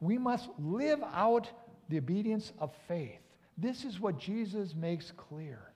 We 0.00 0.18
must 0.18 0.48
live 0.58 1.02
out 1.12 1.50
the 1.88 1.98
obedience 1.98 2.52
of 2.58 2.72
faith. 2.88 3.20
This 3.58 3.84
is 3.84 4.00
what 4.00 4.18
Jesus 4.18 4.74
makes 4.74 5.12
clear. 5.12 5.72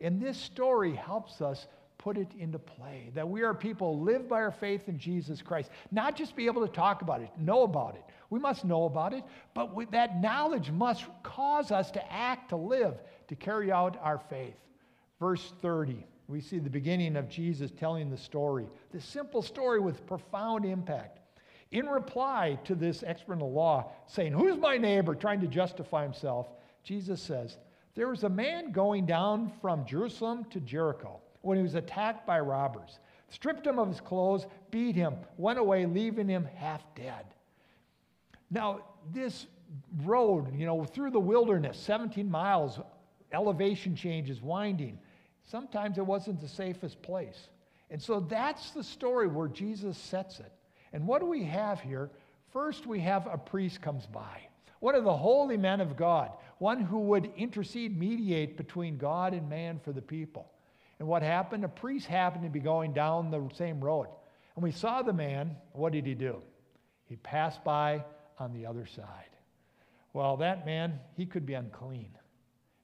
And 0.00 0.20
this 0.20 0.36
story 0.36 0.94
helps 0.94 1.40
us 1.40 1.66
put 2.02 2.18
it 2.18 2.32
into 2.36 2.58
play 2.58 3.10
that 3.14 3.28
we 3.28 3.42
are 3.42 3.54
people 3.54 4.00
live 4.00 4.28
by 4.28 4.36
our 4.36 4.50
faith 4.50 4.88
in 4.88 4.98
Jesus 4.98 5.40
Christ, 5.40 5.70
not 5.92 6.16
just 6.16 6.34
be 6.34 6.46
able 6.46 6.66
to 6.66 6.72
talk 6.72 7.02
about 7.02 7.20
it, 7.20 7.30
know 7.38 7.62
about 7.62 7.94
it. 7.94 8.02
We 8.28 8.40
must 8.40 8.64
know 8.64 8.86
about 8.86 9.12
it, 9.12 9.22
but 9.54 9.72
we, 9.72 9.84
that 9.86 10.20
knowledge 10.20 10.70
must 10.72 11.04
cause 11.22 11.70
us 11.70 11.92
to 11.92 12.12
act, 12.12 12.48
to 12.48 12.56
live, 12.56 12.94
to 13.28 13.36
carry 13.36 13.70
out 13.70 13.98
our 14.02 14.18
faith. 14.18 14.56
Verse 15.20 15.52
30, 15.62 16.04
we 16.26 16.40
see 16.40 16.58
the 16.58 16.68
beginning 16.68 17.16
of 17.16 17.28
Jesus 17.28 17.70
telling 17.70 18.10
the 18.10 18.16
story, 18.16 18.66
the 18.90 19.00
simple 19.00 19.42
story 19.42 19.78
with 19.78 20.06
profound 20.06 20.64
impact. 20.64 21.20
In 21.70 21.86
reply 21.86 22.58
to 22.64 22.74
this 22.74 23.04
expert 23.06 23.34
in 23.34 23.38
the 23.38 23.44
law 23.46 23.92
saying, 24.06 24.32
Who's 24.32 24.58
my 24.58 24.76
neighbor? 24.76 25.14
trying 25.14 25.40
to 25.40 25.46
justify 25.46 26.02
himself, 26.02 26.48
Jesus 26.82 27.22
says, 27.22 27.56
There 27.94 28.08
was 28.08 28.24
a 28.24 28.28
man 28.28 28.72
going 28.72 29.06
down 29.06 29.52
from 29.62 29.86
Jerusalem 29.86 30.44
to 30.50 30.60
Jericho 30.60 31.21
when 31.42 31.56
he 31.56 31.62
was 31.62 31.74
attacked 31.74 32.26
by 32.26 32.40
robbers, 32.40 32.98
stripped 33.28 33.66
him 33.66 33.78
of 33.78 33.88
his 33.88 34.00
clothes, 34.00 34.46
beat 34.70 34.94
him, 34.94 35.14
went 35.36 35.58
away, 35.58 35.86
leaving 35.86 36.28
him 36.28 36.48
half 36.56 36.82
dead. 36.94 37.24
Now, 38.50 38.80
this 39.12 39.46
road, 40.04 40.54
you 40.54 40.66
know, 40.66 40.84
through 40.84 41.10
the 41.10 41.20
wilderness, 41.20 41.78
17 41.78 42.30
miles, 42.30 42.80
elevation 43.32 43.96
changes, 43.96 44.42
winding, 44.42 44.98
sometimes 45.50 45.98
it 45.98 46.06
wasn't 46.06 46.40
the 46.40 46.48
safest 46.48 47.00
place. 47.02 47.48
And 47.90 48.00
so 48.00 48.20
that's 48.20 48.70
the 48.70 48.84
story 48.84 49.26
where 49.26 49.48
Jesus 49.48 49.96
sets 49.96 50.40
it. 50.40 50.52
And 50.92 51.06
what 51.06 51.20
do 51.20 51.26
we 51.26 51.44
have 51.44 51.80
here? 51.80 52.10
First, 52.52 52.86
we 52.86 53.00
have 53.00 53.26
a 53.26 53.38
priest 53.38 53.80
comes 53.80 54.06
by. 54.06 54.40
One 54.80 54.94
of 54.94 55.04
the 55.04 55.16
holy 55.16 55.56
men 55.56 55.80
of 55.80 55.96
God, 55.96 56.32
one 56.58 56.80
who 56.80 56.98
would 57.00 57.30
intercede, 57.36 57.98
mediate 57.98 58.56
between 58.56 58.98
God 58.98 59.32
and 59.32 59.48
man 59.48 59.78
for 59.78 59.92
the 59.92 60.02
people. 60.02 60.50
And 61.02 61.08
what 61.08 61.24
happened? 61.24 61.64
A 61.64 61.68
priest 61.68 62.06
happened 62.06 62.44
to 62.44 62.48
be 62.48 62.60
going 62.60 62.92
down 62.92 63.32
the 63.32 63.50
same 63.56 63.80
road. 63.80 64.06
And 64.54 64.62
we 64.62 64.70
saw 64.70 65.02
the 65.02 65.12
man. 65.12 65.56
What 65.72 65.92
did 65.92 66.06
he 66.06 66.14
do? 66.14 66.40
He 67.06 67.16
passed 67.16 67.64
by 67.64 68.04
on 68.38 68.52
the 68.52 68.64
other 68.66 68.86
side. 68.86 69.30
Well, 70.12 70.36
that 70.36 70.64
man, 70.64 71.00
he 71.16 71.26
could 71.26 71.44
be 71.44 71.54
unclean. 71.54 72.10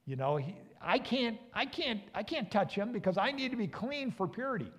You 0.05 0.17
know, 0.17 0.35
he, 0.35 0.53
I 0.81 0.99
can't, 0.99 1.37
I 1.53 1.65
can't, 1.65 2.01
I 2.13 2.23
can't 2.23 2.51
touch 2.51 2.75
him 2.75 2.91
because 2.91 3.17
I 3.17 3.31
need 3.31 3.51
to 3.51 3.57
be 3.57 3.67
clean 3.67 4.11
for 4.11 4.27
purity. 4.27 4.69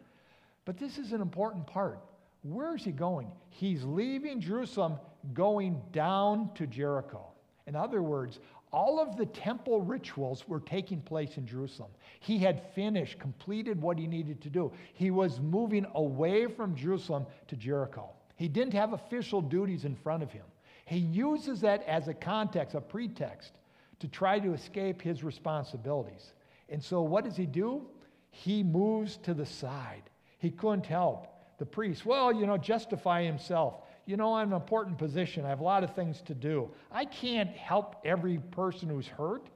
But 0.66 0.76
this 0.76 0.98
is 0.98 1.12
an 1.12 1.22
important 1.22 1.66
part. 1.66 1.98
Where 2.42 2.76
is 2.76 2.84
he 2.84 2.92
going? 2.92 3.32
He's 3.48 3.82
leaving 3.84 4.42
Jerusalem, 4.42 4.98
going 5.32 5.80
down 5.92 6.50
to 6.56 6.66
Jericho. 6.66 7.32
In 7.66 7.74
other 7.74 8.02
words, 8.02 8.38
all 8.72 9.00
of 9.00 9.16
the 9.16 9.26
temple 9.26 9.80
rituals 9.80 10.46
were 10.46 10.60
taking 10.60 11.00
place 11.00 11.36
in 11.36 11.46
Jerusalem. 11.46 11.90
He 12.20 12.38
had 12.38 12.62
finished, 12.74 13.18
completed 13.18 13.80
what 13.80 13.98
he 13.98 14.06
needed 14.06 14.40
to 14.42 14.50
do. 14.50 14.72
He 14.94 15.10
was 15.10 15.40
moving 15.40 15.86
away 15.94 16.46
from 16.46 16.76
Jerusalem 16.76 17.26
to 17.48 17.56
Jericho. 17.56 18.10
He 18.36 18.48
didn't 18.48 18.74
have 18.74 18.92
official 18.92 19.40
duties 19.42 19.84
in 19.84 19.96
front 19.96 20.22
of 20.22 20.30
him. 20.30 20.44
He 20.84 20.98
uses 20.98 21.60
that 21.60 21.82
as 21.86 22.08
a 22.08 22.14
context, 22.14 22.74
a 22.74 22.80
pretext, 22.80 23.52
to 23.98 24.08
try 24.08 24.38
to 24.38 24.52
escape 24.54 25.02
his 25.02 25.22
responsibilities. 25.22 26.32
And 26.68 26.82
so, 26.82 27.02
what 27.02 27.24
does 27.24 27.36
he 27.36 27.46
do? 27.46 27.86
He 28.30 28.62
moves 28.62 29.16
to 29.18 29.34
the 29.34 29.46
side. 29.46 30.02
He 30.38 30.50
couldn't 30.50 30.86
help. 30.86 31.26
The 31.58 31.66
priest, 31.66 32.06
well, 32.06 32.32
you 32.32 32.46
know, 32.46 32.56
justify 32.56 33.22
himself 33.22 33.82
you 34.10 34.16
know, 34.16 34.34
I'm 34.34 34.48
an 34.48 34.60
important 34.60 34.98
position. 34.98 35.44
I 35.44 35.50
have 35.50 35.60
a 35.60 35.64
lot 35.64 35.84
of 35.84 35.94
things 35.94 36.20
to 36.22 36.34
do. 36.34 36.68
I 36.90 37.04
can't 37.04 37.50
help 37.50 37.94
every 38.04 38.38
person 38.38 38.88
who's 38.88 39.06
hurt. 39.06 39.46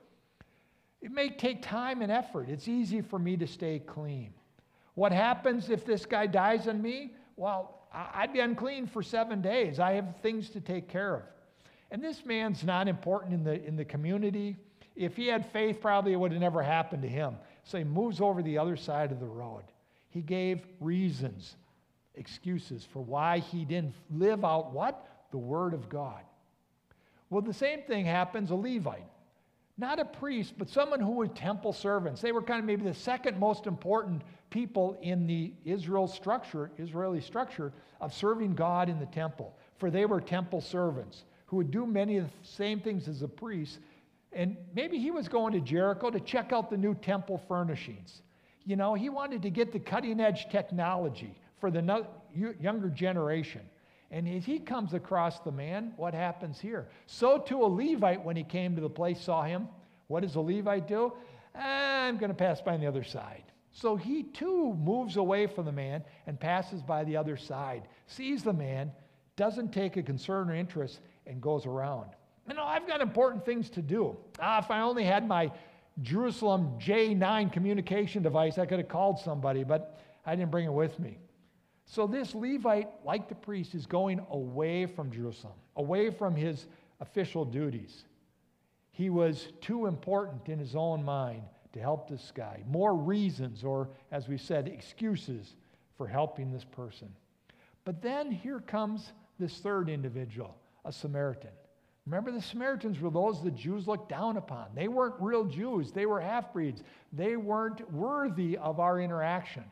It 1.02 1.11
may 1.11 1.28
take 1.30 1.61
time 1.61 2.02
and 2.02 2.12
effort. 2.12 2.49
It's 2.49 2.68
easy 2.68 3.00
for 3.00 3.18
me 3.18 3.37
to 3.37 3.48
stay 3.48 3.81
clean. 3.81 4.33
What 4.94 5.11
happens 5.11 5.70
if 5.70 5.85
this 5.85 6.07
guy 6.07 6.29
dies 6.29 6.68
on 6.68 6.81
me? 6.81 7.14
Well, 7.37 7.81
I'd 7.92 8.33
be 8.33 8.38
unclean 8.38 8.87
for 8.87 9.02
seven 9.02 9.42
days. 9.42 9.81
I 9.81 9.94
have 9.94 10.14
things 10.22 10.50
to 10.50 10.61
take 10.61 10.88
care 10.88 11.16
of. 11.16 11.22
And 11.90 12.02
this 12.02 12.24
man's 12.24 12.62
not 12.62 12.87
important 12.87 13.35
in 13.35 13.42
the, 13.42 13.61
in 13.66 13.74
the 13.74 13.85
community. 13.85 14.57
If 14.94 15.16
he 15.16 15.26
had 15.26 15.50
faith, 15.50 15.81
probably 15.81 16.12
it 16.12 16.16
would 16.16 16.31
have 16.31 16.40
never 16.40 16.62
happened 16.62 17.02
to 17.02 17.09
him. 17.09 17.37
So 17.64 17.76
he 17.76 17.85
moves 17.85 18.20
over 18.20 18.40
the 18.40 18.57
other 18.57 18.76
side 18.76 19.11
of 19.11 19.18
the 19.18 19.26
road. 19.26 19.64
He 20.11 20.22
gave 20.22 20.61
reasons 20.79 21.57
excuses 22.16 22.87
for 22.92 23.03
why 23.03 23.38
he 23.38 23.64
didn't 23.64 23.94
live 24.11 24.44
out 24.44 24.72
what? 24.72 25.07
The 25.31 25.38
Word 25.38 25.74
of 25.74 25.88
God. 25.88 26.22
Well, 27.31 27.42
the 27.42 27.55
same 27.55 27.83
thing 27.83 28.07
happens 28.07 28.50
a 28.50 28.55
Levite. 28.55 29.09
Not 29.77 29.98
a 29.98 30.05
priest, 30.05 30.55
but 30.57 30.68
someone 30.68 31.00
who 31.00 31.12
were 31.12 31.27
temple 31.27 31.72
servants. 31.72 32.20
They 32.20 32.31
were 32.31 32.42
kind 32.42 32.61
of 32.61 32.64
maybe 32.64 32.85
the 32.85 32.94
second 32.94 33.38
most 33.38 33.66
important 33.66 34.22
people 34.50 34.96
in 35.03 35.27
the 35.27 35.53
Israel 35.64 36.07
structure, 36.07 36.70
Israeli 36.79 37.20
structure 37.20 37.72
of 38.00 38.14
serving 38.14 38.55
God 38.55 38.88
in 38.88 39.00
the 39.00 39.07
temple. 39.07 39.53
For 39.79 39.90
they 39.90 40.07
were 40.07 40.20
temple 40.20 40.61
servants 40.61 41.24
who 41.46 41.57
would 41.57 41.72
do 41.72 41.87
many 41.87 42.18
of 42.18 42.27
the 42.27 42.46
same 42.46 42.79
things 42.79 43.09
as 43.09 43.22
a 43.22 43.29
priest. 43.29 43.81
And 44.33 44.57
maybe 44.74 44.98
he 44.98 45.11
was 45.11 45.27
going 45.27 45.53
to 45.55 45.61
Jericho 45.61 46.11
to 46.11 46.20
check 46.20 46.53
out 46.53 46.70
the 46.70 46.77
new 46.77 46.94
temple 46.94 47.38
furnishings. 47.48 48.22
You 48.64 48.77
know, 48.77 48.94
he 48.94 49.09
wanted 49.09 49.42
to 49.42 49.50
get 49.50 49.72
the 49.72 49.81
cutting 49.81 50.20
edge 50.20 50.48
technology 50.50 51.35
for 51.64 51.70
the 51.70 51.81
no, 51.81 52.07
younger 52.61 52.90
generation. 52.90 53.62
And 54.11 54.29
as 54.29 54.44
he 54.44 54.59
comes 54.59 54.92
across 54.92 55.38
the 55.40 55.50
man, 55.50 55.94
what 55.96 56.12
happens 56.12 56.61
here? 56.61 56.88
So 57.07 57.38
to 57.38 57.64
a 57.64 57.64
Levite, 57.64 58.22
when 58.22 58.37
he 58.37 58.44
came 58.44 58.74
to 58.74 58.83
the 58.83 58.90
place, 58.90 59.18
saw 59.18 59.44
him, 59.44 59.66
what 60.09 60.20
does 60.20 60.35
a 60.35 60.40
Levite 60.40 60.87
do? 60.87 61.14
I'm 61.55 62.18
going 62.18 62.29
to 62.29 62.35
pass 62.35 62.61
by 62.61 62.74
on 62.74 62.81
the 62.81 62.87
other 62.87 63.03
side. 63.03 63.44
So 63.70 63.96
he 63.96 64.24
too 64.24 64.74
moves 64.74 65.16
away 65.16 65.46
from 65.46 65.64
the 65.64 65.72
man 65.72 66.05
and 66.27 66.38
passes 66.38 66.83
by 66.83 67.03
the 67.03 67.16
other 67.16 67.38
side, 67.38 67.88
sees 68.09 68.42
the 68.42 68.53
man, 68.53 68.92
doesn't 69.37 69.72
take 69.72 69.96
a 69.96 70.03
concern 70.03 70.50
or 70.50 70.55
interest, 70.55 71.00
and 71.27 71.40
goes 71.40 71.64
around. 71.64 72.11
You 72.46 72.57
know, 72.57 72.64
I've 72.64 72.87
got 72.87 73.00
important 73.00 73.46
things 73.46 73.70
to 73.70 73.81
do. 73.81 74.18
Ah, 74.38 74.59
if 74.59 74.70
I 74.70 74.83
only 74.83 75.05
had 75.05 75.27
my 75.27 75.50
Jerusalem 76.03 76.74
J9 76.79 77.50
communication 77.50 78.22
device, 78.22 78.59
I 78.59 78.66
could 78.66 78.81
have 78.81 78.88
called 78.88 79.18
somebody, 79.18 79.64
but 79.64 79.98
I 80.27 80.37
didn't 80.37 80.50
bring 80.50 80.66
it 80.66 80.72
with 80.74 80.98
me. 80.98 81.16
So 81.87 82.07
this 82.07 82.35
Levite, 82.35 82.88
like 83.05 83.29
the 83.29 83.35
priest, 83.35 83.75
is 83.75 83.87
going 83.87 84.25
away 84.31 84.87
from 84.87 85.11
Jerusalem, 85.11 85.55
away 85.77 86.11
from 86.11 86.35
his 86.35 86.66
official 87.01 87.44
duties. 87.44 88.05
He 88.90 89.11
was 89.11 89.49
too 89.61 89.87
important 89.87 90.49
in 90.49 90.59
his 90.59 90.75
own 90.77 91.05
mind 91.05 91.42
to 91.73 91.81
help 91.81 92.09
this 92.09 92.33
guy. 92.35 92.62
More 92.66 92.94
reasons, 92.94 93.64
or 93.64 93.90
as 94.12 94.29
we 94.29 94.38
said, 94.38 94.68
excuses 94.68 95.57
for 95.97 96.07
helping 96.07 96.53
this 96.53 96.64
person. 96.64 97.12
But 97.85 98.01
then 98.01 98.31
here 98.31 98.61
comes 98.61 99.12
this 99.38 99.59
third 99.59 99.90
individual, 99.90 100.57
a 100.85 100.92
Samaritan. 100.92 101.51
Remember, 102.07 102.31
the 102.31 102.40
Samaritans 102.40 103.01
were 103.01 103.11
those 103.11 103.42
the 103.42 103.51
Jews 103.51 103.87
looked 103.88 104.09
down 104.09 104.37
upon. 104.37 104.66
They 104.75 104.88
weren't 104.88 105.14
real 105.20 105.44
Jews, 105.44 105.90
they 105.90 106.07
were 106.07 106.20
half 106.20 106.53
breeds. 106.53 106.83
They 107.12 107.37
weren't 107.37 107.90
worthy 107.92 108.57
of 108.57 108.79
our 108.79 109.01
interaction. 109.01 109.64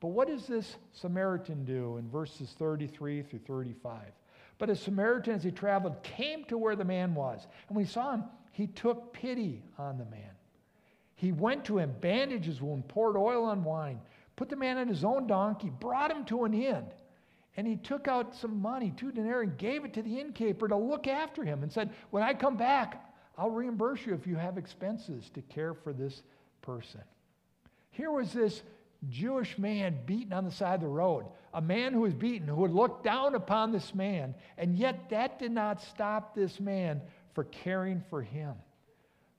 But 0.00 0.08
what 0.08 0.28
does 0.28 0.46
this 0.46 0.76
Samaritan 0.92 1.64
do 1.64 1.98
in 1.98 2.08
verses 2.08 2.54
33 2.58 3.22
through 3.22 3.40
35? 3.40 4.00
But 4.58 4.70
a 4.70 4.76
Samaritan, 4.76 5.34
as 5.34 5.42
he 5.42 5.50
traveled, 5.50 6.02
came 6.02 6.44
to 6.44 6.58
where 6.58 6.76
the 6.76 6.84
man 6.84 7.14
was. 7.14 7.46
And 7.68 7.76
when 7.76 7.84
he 7.84 7.90
saw 7.90 8.12
him, 8.12 8.24
he 8.52 8.66
took 8.66 9.12
pity 9.12 9.62
on 9.78 9.98
the 9.98 10.04
man. 10.06 10.30
He 11.14 11.32
went 11.32 11.66
to 11.66 11.78
him, 11.78 11.94
bandaged 12.00 12.46
his 12.46 12.62
wound, 12.62 12.88
poured 12.88 13.16
oil 13.16 13.44
on 13.44 13.62
wine, 13.62 14.00
put 14.36 14.48
the 14.48 14.56
man 14.56 14.78
on 14.78 14.88
his 14.88 15.04
own 15.04 15.26
donkey, 15.26 15.70
brought 15.80 16.10
him 16.10 16.24
to 16.26 16.44
an 16.44 16.54
inn. 16.54 16.86
And 17.56 17.66
he 17.66 17.76
took 17.76 18.08
out 18.08 18.34
some 18.34 18.60
money, 18.60 18.92
two 18.96 19.12
denarii, 19.12 19.48
and 19.48 19.58
gave 19.58 19.84
it 19.84 19.92
to 19.94 20.02
the 20.02 20.18
innkeeper 20.18 20.66
to 20.68 20.76
look 20.76 21.06
after 21.06 21.44
him 21.44 21.62
and 21.62 21.70
said, 21.70 21.90
When 22.10 22.22
I 22.22 22.32
come 22.32 22.56
back, 22.56 23.12
I'll 23.36 23.50
reimburse 23.50 24.06
you 24.06 24.14
if 24.14 24.26
you 24.26 24.36
have 24.36 24.56
expenses 24.56 25.30
to 25.34 25.42
care 25.42 25.74
for 25.74 25.92
this 25.92 26.22
person. 26.62 27.00
Here 27.90 28.10
was 28.10 28.32
this 28.32 28.62
Jewish 29.08 29.56
man 29.56 29.98
beaten 30.04 30.32
on 30.32 30.44
the 30.44 30.50
side 30.50 30.74
of 30.74 30.80
the 30.82 30.88
road, 30.88 31.26
a 31.54 31.60
man 31.60 31.92
who 31.92 32.00
was 32.00 32.14
beaten, 32.14 32.46
who 32.46 32.56
would 32.56 32.72
look 32.72 33.02
down 33.02 33.34
upon 33.34 33.72
this 33.72 33.94
man, 33.94 34.34
and 34.58 34.76
yet 34.76 35.08
that 35.10 35.38
did 35.38 35.52
not 35.52 35.82
stop 35.82 36.34
this 36.34 36.60
man 36.60 37.00
for 37.34 37.44
caring 37.44 38.02
for 38.10 38.22
him. 38.22 38.54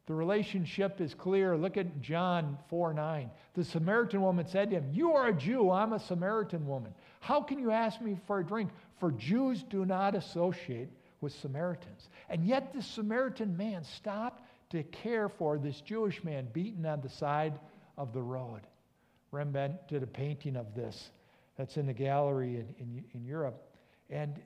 The 0.07 0.15
relationship 0.15 0.99
is 0.99 1.13
clear. 1.13 1.55
Look 1.55 1.77
at 1.77 2.01
John 2.01 2.57
4 2.69 2.93
9. 2.93 3.29
The 3.53 3.63
Samaritan 3.63 4.21
woman 4.21 4.47
said 4.47 4.69
to 4.69 4.77
him, 4.77 4.89
You 4.91 5.13
are 5.13 5.27
a 5.27 5.33
Jew, 5.33 5.69
I'm 5.69 5.93
a 5.93 5.99
Samaritan 5.99 6.65
woman. 6.67 6.93
How 7.19 7.41
can 7.41 7.59
you 7.59 7.71
ask 7.71 8.01
me 8.01 8.17
for 8.25 8.39
a 8.39 8.43
drink? 8.43 8.71
For 8.99 9.11
Jews 9.11 9.63
do 9.63 9.85
not 9.85 10.15
associate 10.15 10.89
with 11.21 11.33
Samaritans. 11.33 12.09
And 12.29 12.45
yet, 12.45 12.73
this 12.73 12.87
Samaritan 12.87 13.55
man 13.55 13.83
stopped 13.83 14.43
to 14.71 14.83
care 14.83 15.29
for 15.29 15.59
this 15.59 15.81
Jewish 15.81 16.23
man 16.23 16.47
beaten 16.51 16.85
on 16.85 17.01
the 17.01 17.09
side 17.09 17.59
of 17.97 18.11
the 18.11 18.21
road. 18.21 18.61
Rembrandt 19.31 19.87
did 19.87 20.03
a 20.03 20.07
painting 20.07 20.55
of 20.55 20.75
this 20.75 21.11
that's 21.57 21.77
in 21.77 21.85
the 21.85 21.93
gallery 21.93 22.55
in, 22.55 22.75
in, 22.79 23.03
in 23.13 23.25
Europe. 23.25 23.61
And 24.09 24.41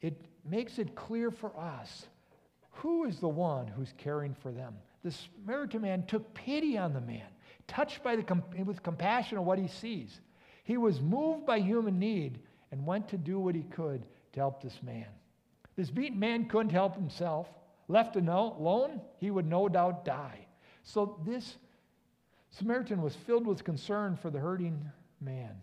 it 0.00 0.24
makes 0.48 0.78
it 0.78 0.94
clear 0.94 1.30
for 1.30 1.56
us 1.58 2.06
Who 2.70 3.04
is 3.04 3.18
the 3.18 3.28
one 3.28 3.66
who's 3.66 3.92
caring 3.98 4.34
for 4.34 4.52
them? 4.52 4.74
The 5.02 5.12
Samaritan 5.12 5.82
man 5.82 6.04
took 6.06 6.32
pity 6.34 6.76
on 6.78 6.92
the 6.92 7.00
man, 7.00 7.26
touched 7.66 8.02
by 8.02 8.16
the, 8.16 8.42
with 8.64 8.82
compassion 8.82 9.38
of 9.38 9.44
what 9.44 9.58
he 9.58 9.68
sees. 9.68 10.20
He 10.64 10.76
was 10.76 11.00
moved 11.00 11.46
by 11.46 11.58
human 11.60 11.98
need 11.98 12.40
and 12.70 12.86
went 12.86 13.08
to 13.08 13.18
do 13.18 13.38
what 13.38 13.54
he 13.54 13.62
could 13.62 14.04
to 14.32 14.40
help 14.40 14.62
this 14.62 14.82
man. 14.82 15.06
This 15.76 15.90
beaten 15.90 16.18
man 16.18 16.46
couldn't 16.46 16.70
help 16.70 16.94
himself. 16.94 17.48
Left 17.88 18.16
alone, 18.16 19.00
he 19.18 19.30
would 19.30 19.46
no 19.46 19.68
doubt 19.68 20.04
die. 20.04 20.46
So 20.82 21.18
this 21.26 21.56
Samaritan 22.50 23.00
was 23.00 23.14
filled 23.14 23.46
with 23.46 23.64
concern 23.64 24.16
for 24.16 24.30
the 24.30 24.38
hurting 24.38 24.90
man 25.20 25.54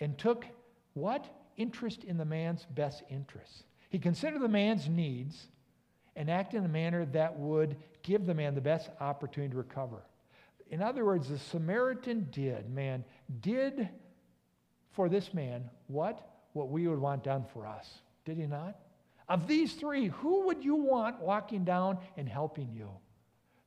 and 0.00 0.16
took 0.18 0.44
what? 0.94 1.26
Interest 1.56 2.04
in 2.04 2.16
the 2.16 2.24
man's 2.24 2.66
best 2.74 3.02
interests. 3.10 3.64
He 3.90 3.98
considered 3.98 4.42
the 4.42 4.48
man's 4.48 4.88
needs 4.88 5.48
and 6.14 6.30
acted 6.30 6.58
in 6.58 6.64
a 6.64 6.68
manner 6.68 7.04
that 7.06 7.36
would 7.38 7.76
give 8.02 8.26
the 8.26 8.34
man 8.34 8.54
the 8.54 8.60
best 8.60 8.90
opportunity 9.00 9.52
to 9.52 9.56
recover. 9.58 10.02
In 10.70 10.82
other 10.82 11.04
words, 11.04 11.28
the 11.28 11.38
Samaritan 11.38 12.28
did, 12.30 12.70
man, 12.70 13.04
did 13.40 13.88
for 14.92 15.08
this 15.08 15.32
man 15.32 15.64
what? 15.86 16.28
What 16.52 16.68
we 16.68 16.86
would 16.86 16.98
want 16.98 17.24
done 17.24 17.44
for 17.52 17.66
us. 17.66 17.88
Did 18.24 18.36
he 18.36 18.46
not? 18.46 18.76
Of 19.28 19.46
these 19.46 19.74
three, 19.74 20.08
who 20.08 20.46
would 20.46 20.64
you 20.64 20.74
want 20.74 21.20
walking 21.20 21.64
down 21.64 21.98
and 22.16 22.28
helping 22.28 22.72
you? 22.72 22.88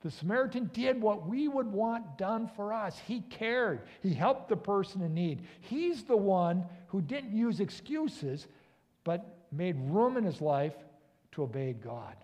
The 0.01 0.11
Samaritan 0.11 0.71
did 0.73 0.99
what 0.99 1.27
we 1.27 1.47
would 1.47 1.67
want 1.67 2.17
done 2.17 2.49
for 2.55 2.73
us. 2.73 2.99
He 3.05 3.21
cared. 3.21 3.83
He 4.01 4.13
helped 4.13 4.49
the 4.49 4.57
person 4.57 5.01
in 5.01 5.13
need. 5.13 5.43
He's 5.59 6.03
the 6.03 6.17
one 6.17 6.65
who 6.87 7.01
didn't 7.01 7.35
use 7.35 7.59
excuses, 7.59 8.47
but 9.03 9.45
made 9.51 9.75
room 9.79 10.17
in 10.17 10.23
his 10.23 10.41
life 10.41 10.73
to 11.33 11.43
obey 11.43 11.73
God. 11.73 12.15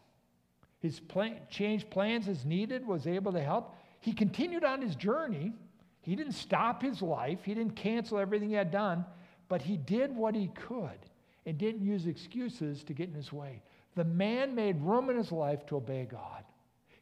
His 0.79 0.99
plan, 0.99 1.37
changed 1.49 1.89
plans 1.89 2.27
as 2.27 2.45
needed, 2.45 2.85
was 2.85 3.05
able 3.05 3.31
to 3.33 3.41
help. 3.41 3.75
He 3.99 4.11
continued 4.11 4.63
on 4.63 4.81
his 4.81 4.95
journey. 4.95 5.53
He 6.01 6.15
didn't 6.15 6.33
stop 6.33 6.81
his 6.81 7.01
life, 7.01 7.39
he 7.43 7.53
didn't 7.53 7.75
cancel 7.75 8.17
everything 8.17 8.49
he 8.49 8.55
had 8.55 8.71
done, 8.71 9.05
but 9.49 9.61
he 9.61 9.75
did 9.75 10.15
what 10.15 10.35
he 10.35 10.47
could 10.55 10.99
and 11.45 11.57
didn't 11.57 11.81
use 11.81 12.07
excuses 12.07 12.83
to 12.85 12.93
get 12.93 13.09
in 13.09 13.15
his 13.15 13.33
way. 13.33 13.61
The 13.95 14.05
man 14.05 14.55
made 14.55 14.81
room 14.81 15.09
in 15.09 15.17
his 15.17 15.31
life 15.31 15.65
to 15.67 15.77
obey 15.77 16.07
God. 16.09 16.43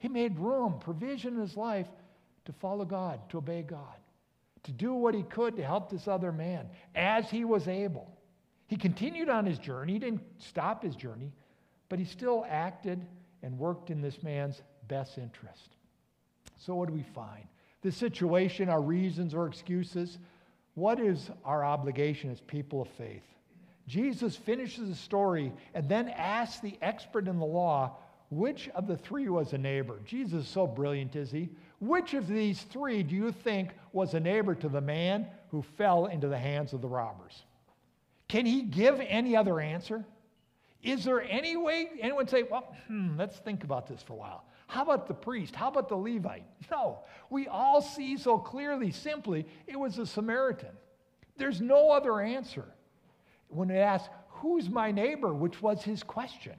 He 0.05 0.09
made 0.09 0.37
room, 0.37 0.77
provision 0.77 1.33
in 1.33 1.41
his 1.41 1.57
life 1.57 1.87
to 2.45 2.53
follow 2.53 2.85
God, 2.85 3.27
to 3.31 3.39
obey 3.39 3.63
God, 3.63 3.97
to 4.61 4.71
do 4.71 4.93
what 4.93 5.15
he 5.15 5.23
could 5.23 5.55
to 5.55 5.63
help 5.63 5.89
this 5.89 6.07
other 6.07 6.31
man 6.31 6.69
as 6.93 7.27
he 7.27 7.43
was 7.43 7.67
able. 7.67 8.15
He 8.67 8.75
continued 8.75 9.29
on 9.29 9.47
his 9.47 9.57
journey. 9.57 9.93
He 9.93 9.97
didn't 9.97 10.21
stop 10.37 10.83
his 10.83 10.95
journey, 10.95 11.31
but 11.89 11.97
he 11.97 12.05
still 12.05 12.45
acted 12.47 13.03
and 13.41 13.57
worked 13.57 13.89
in 13.89 13.99
this 13.99 14.21
man's 14.21 14.61
best 14.87 15.17
interest. 15.17 15.71
So, 16.55 16.75
what 16.75 16.87
do 16.87 16.93
we 16.93 17.01
find? 17.01 17.47
The 17.81 17.91
situation, 17.91 18.69
our 18.69 18.83
reasons 18.83 19.33
or 19.33 19.47
excuses. 19.47 20.19
What 20.75 20.99
is 20.99 21.31
our 21.43 21.65
obligation 21.65 22.29
as 22.29 22.41
people 22.41 22.83
of 22.83 22.89
faith? 22.89 23.25
Jesus 23.87 24.35
finishes 24.35 24.87
the 24.87 24.95
story 24.95 25.51
and 25.73 25.89
then 25.89 26.09
asks 26.09 26.59
the 26.59 26.77
expert 26.83 27.27
in 27.27 27.39
the 27.39 27.45
law 27.45 27.97
which 28.29 28.69
of 28.69 28.87
the 28.87 28.97
three 28.97 29.29
was 29.29 29.53
a 29.53 29.57
neighbor? 29.57 29.99
Jesus 30.05 30.45
is 30.45 30.49
so 30.49 30.65
brilliant, 30.65 31.15
is 31.15 31.31
he? 31.31 31.49
Which 31.79 32.13
of 32.13 32.27
these 32.27 32.61
three 32.63 33.03
do 33.03 33.15
you 33.15 33.31
think 33.31 33.71
was 33.93 34.13
a 34.13 34.19
neighbor 34.19 34.55
to 34.55 34.69
the 34.69 34.81
man 34.81 35.27
who 35.51 35.61
fell 35.61 36.07
into 36.07 36.27
the 36.27 36.37
hands 36.37 36.73
of 36.73 36.81
the 36.81 36.87
robbers? 36.87 37.43
Can 38.27 38.45
he 38.45 38.63
give 38.63 38.99
any 38.99 39.35
other 39.35 39.59
answer? 39.59 40.03
Is 40.81 41.03
there 41.03 41.21
any 41.21 41.57
way 41.57 41.89
anyone 42.01 42.27
say, 42.27 42.43
well, 42.43 42.75
hmm, 42.87 43.17
let's 43.17 43.37
think 43.37 43.63
about 43.63 43.87
this 43.87 44.01
for 44.01 44.13
a 44.13 44.17
while? 44.17 44.45
How 44.67 44.83
about 44.83 45.07
the 45.07 45.13
priest? 45.13 45.55
How 45.55 45.67
about 45.67 45.89
the 45.89 45.95
Levite? 45.95 46.45
No, 46.71 46.99
we 47.29 47.47
all 47.47 47.81
see 47.81 48.17
so 48.17 48.37
clearly, 48.37 48.91
simply, 48.91 49.45
it 49.67 49.79
was 49.79 49.97
a 49.99 50.05
Samaritan. 50.05 50.71
There's 51.37 51.61
no 51.61 51.91
other 51.91 52.19
answer. 52.21 52.65
When 53.47 53.69
it 53.69 53.77
asks, 53.77 54.09
who's 54.27 54.69
my 54.69 54.91
neighbor, 54.91 55.33
which 55.33 55.61
was 55.61 55.83
his 55.83 56.01
question. 56.01 56.53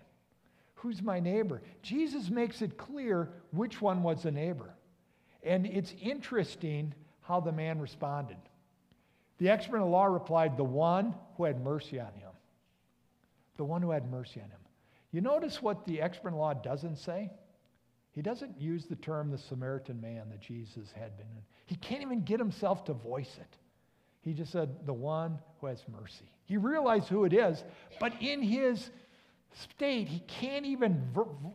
Who's 0.77 1.03
my 1.03 1.21
neighbor? 1.21 1.63
Jesus 1.83 2.31
makes 2.31 2.63
it 2.63 2.77
clear 2.77 3.31
which 3.51 3.81
one 3.81 4.03
was 4.03 4.23
the 4.23 4.31
neighbor. 4.31 4.75
And 5.43 5.67
it's 5.67 5.95
interesting 6.01 6.95
how 7.21 7.41
the 7.41 7.53
man 7.53 7.81
responded. 7.81 8.37
The 9.39 9.49
expert 9.49 9.77
in 9.77 9.83
the 9.83 9.89
law 9.89 10.07
replied, 10.07 10.57
The 10.57 10.65
one 10.65 11.15
who 11.37 11.45
had 11.45 11.63
mercy 11.63 11.99
on 11.99 12.13
him. 12.15 12.31
The 13.57 13.65
one 13.65 13.83
who 13.83 13.91
had 13.91 14.11
mercy 14.11 14.41
on 14.41 14.51
him. 14.51 14.61
You 15.13 15.21
notice 15.23 15.63
what 15.63 15.87
the 15.87 16.01
expert 16.01 16.29
in 16.29 16.35
law 16.37 16.53
doesn't 16.53 16.97
say? 16.97 17.31
He 18.13 18.23
doesn't 18.23 18.61
use 18.61 18.87
the 18.87 18.97
term 18.97 19.31
the 19.31 19.39
Samaritan 19.39 20.01
man 20.01 20.29
that 20.31 20.41
Jesus 20.41 20.91
had 20.93 21.17
been 21.17 21.27
in. 21.27 21.43
He 21.67 21.77
can't 21.77 22.03
even 22.03 22.23
get 22.23 22.39
himself 22.39 22.85
to 22.87 22.93
voice 22.93 23.37
it. 23.41 23.57
He 24.23 24.33
just 24.33 24.53
said, 24.53 24.87
The 24.87 24.93
one 24.93 25.39
who 25.61 25.69
has 25.69 25.83
mercy. 25.89 26.31
He 26.45 26.57
realized 26.57 27.09
who 27.09 27.25
it 27.25 27.33
is, 27.33 27.63
but 28.01 28.13
in 28.21 28.43
his 28.43 28.91
state, 29.53 30.09
he 30.09 30.21
can't 30.21 30.67
even 30.67 31.03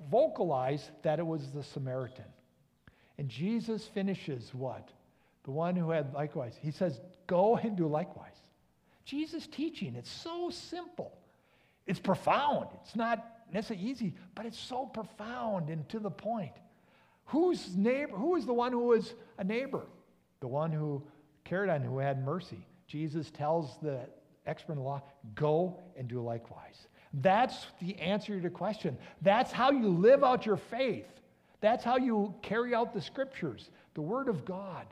vocalize 0.10 0.90
that 1.04 1.20
it 1.20 1.26
was 1.26 1.52
the 1.52 1.64
Samaritan. 1.64 2.26
And 3.18 3.30
Jesus 3.30 3.88
finishes 3.88 4.54
what? 4.54 4.90
The 5.44 5.52
one 5.52 5.76
who 5.76 5.92
had 5.92 6.14
likewise. 6.14 6.58
He 6.62 6.72
says, 6.72 7.00
Go 7.28 7.56
and 7.58 7.78
do 7.78 7.88
likewise. 7.88 8.36
Jesus' 9.06 9.48
teaching, 9.48 9.96
it's 9.96 10.10
so 10.10 10.50
simple. 10.50 11.18
It's 11.88 12.00
profound. 12.00 12.68
It's 12.82 12.96
not 12.96 13.26
necessarily 13.52 13.86
easy, 13.86 14.16
but 14.36 14.46
it's 14.46 14.60
so 14.60 14.86
profound 14.86 15.70
and 15.70 15.88
to 15.90 16.00
the 16.00 16.12
point. 16.12 16.54
Who's 17.26 17.76
neighbor? 17.76 18.16
Who 18.16 18.36
is 18.36 18.46
the 18.46 18.54
one 18.54 18.72
who 18.72 18.88
was 18.88 19.14
a 19.38 19.44
neighbor? 19.44 19.88
The 20.40 20.48
one 20.48 20.72
who 20.72 21.04
cared 21.44 21.70
on, 21.70 21.82
who 21.82 22.00
had 22.00 22.24
mercy. 22.24 22.66
Jesus 22.88 23.32
tells 23.32 23.78
the 23.82 24.02
expert 24.46 24.74
in 24.74 24.80
the 24.80 24.84
law, 24.84 25.02
go 25.36 25.80
and 25.98 26.08
do 26.08 26.22
likewise. 26.22 26.88
That's 27.14 27.68
the 27.82 28.00
answer 28.00 28.36
to 28.36 28.42
your 28.42 28.52
question. 28.52 28.98
That's 29.22 29.52
how 29.52 29.72
you 29.72 29.90
live 29.90 30.24
out 30.24 30.46
your 30.46 30.58
faith. 30.58 31.08
That's 31.60 31.84
how 31.84 31.98
you 31.98 32.34
carry 32.42 32.74
out 32.74 32.94
the 32.94 33.02
scriptures, 33.02 33.70
the 33.94 34.02
word 34.02 34.28
of 34.28 34.46
God. 34.46 34.86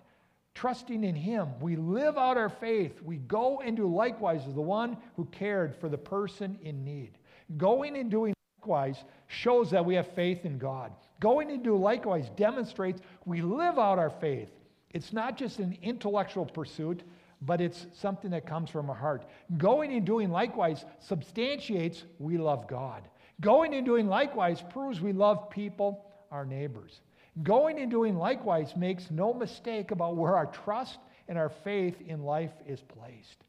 Trusting 0.54 1.04
in 1.04 1.16
Him, 1.16 1.48
we 1.62 1.78
live 1.78 2.18
out 2.18 2.38
our 2.38 2.50
faith. 2.50 3.02
We 3.02 3.18
go 3.18 3.62
and 3.62 3.78
do 3.78 3.88
likewise 3.88 4.42
as 4.48 4.54
the 4.54 4.62
one 4.62 4.98
who 5.16 5.26
cared 5.26 5.76
for 5.76 5.88
the 5.88 5.98
person 5.98 6.60
in 6.62 6.84
need. 6.84 7.12
Going 7.58 7.96
and 7.96 8.12
doing 8.12 8.34
likewise 8.60 9.04
shows 9.28 9.72
that 9.72 9.86
we 9.86 9.96
have 9.96 10.14
faith 10.14 10.46
in 10.46 10.58
God. 10.58 10.92
Going 11.20 11.50
and 11.52 11.64
do 11.64 11.78
likewise 11.78 12.30
demonstrates 12.36 13.02
we 13.26 13.42
live 13.42 13.80
out 13.80 14.00
our 14.00 14.10
faith. 14.10 14.52
It's 14.92 15.14
not 15.14 15.38
just 15.38 15.60
an 15.60 15.78
intellectual 15.82 16.46
pursuit, 16.46 17.04
but 17.42 17.62
it's 17.62 17.86
something 17.94 18.32
that 18.32 18.46
comes 18.46 18.70
from 18.70 18.90
our 18.90 18.96
heart. 18.96 19.26
Going 19.58 19.94
and 19.94 20.06
doing 20.06 20.30
likewise 20.30 20.86
substantiates 21.00 22.04
we 22.18 22.38
love 22.38 22.68
God. 22.68 23.08
Going 23.42 23.74
and 23.74 23.86
doing 23.86 24.08
likewise 24.08 24.62
proves 24.70 25.00
we 25.00 25.14
love 25.14 25.50
people, 25.50 26.06
our 26.32 26.46
neighbors. 26.46 27.00
Going 27.44 27.80
and 27.80 27.90
doing 27.90 28.18
likewise 28.18 28.76
makes 28.76 29.10
no 29.10 29.34
mistake 29.34 29.92
about 29.92 30.18
where 30.18 30.36
our 30.36 30.48
trust 30.48 31.00
and 31.28 31.38
our 31.38 31.50
faith 31.50 31.96
in 32.06 32.24
life 32.24 32.52
is 32.68 32.82
placed. 32.82 33.46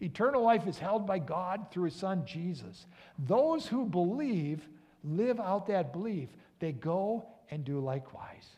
Eternal 0.00 0.42
life 0.42 0.66
is 0.66 0.78
held 0.78 1.06
by 1.06 1.18
God 1.18 1.66
through 1.70 1.84
his 1.84 1.94
son 1.94 2.24
Jesus. 2.26 2.86
Those 3.18 3.66
who 3.66 3.86
believe 3.86 4.68
live 5.02 5.40
out 5.40 5.66
that 5.66 5.92
belief. 5.92 6.28
They 6.60 6.72
go 6.72 7.26
and 7.50 7.64
do 7.64 7.80
likewise. 7.80 8.48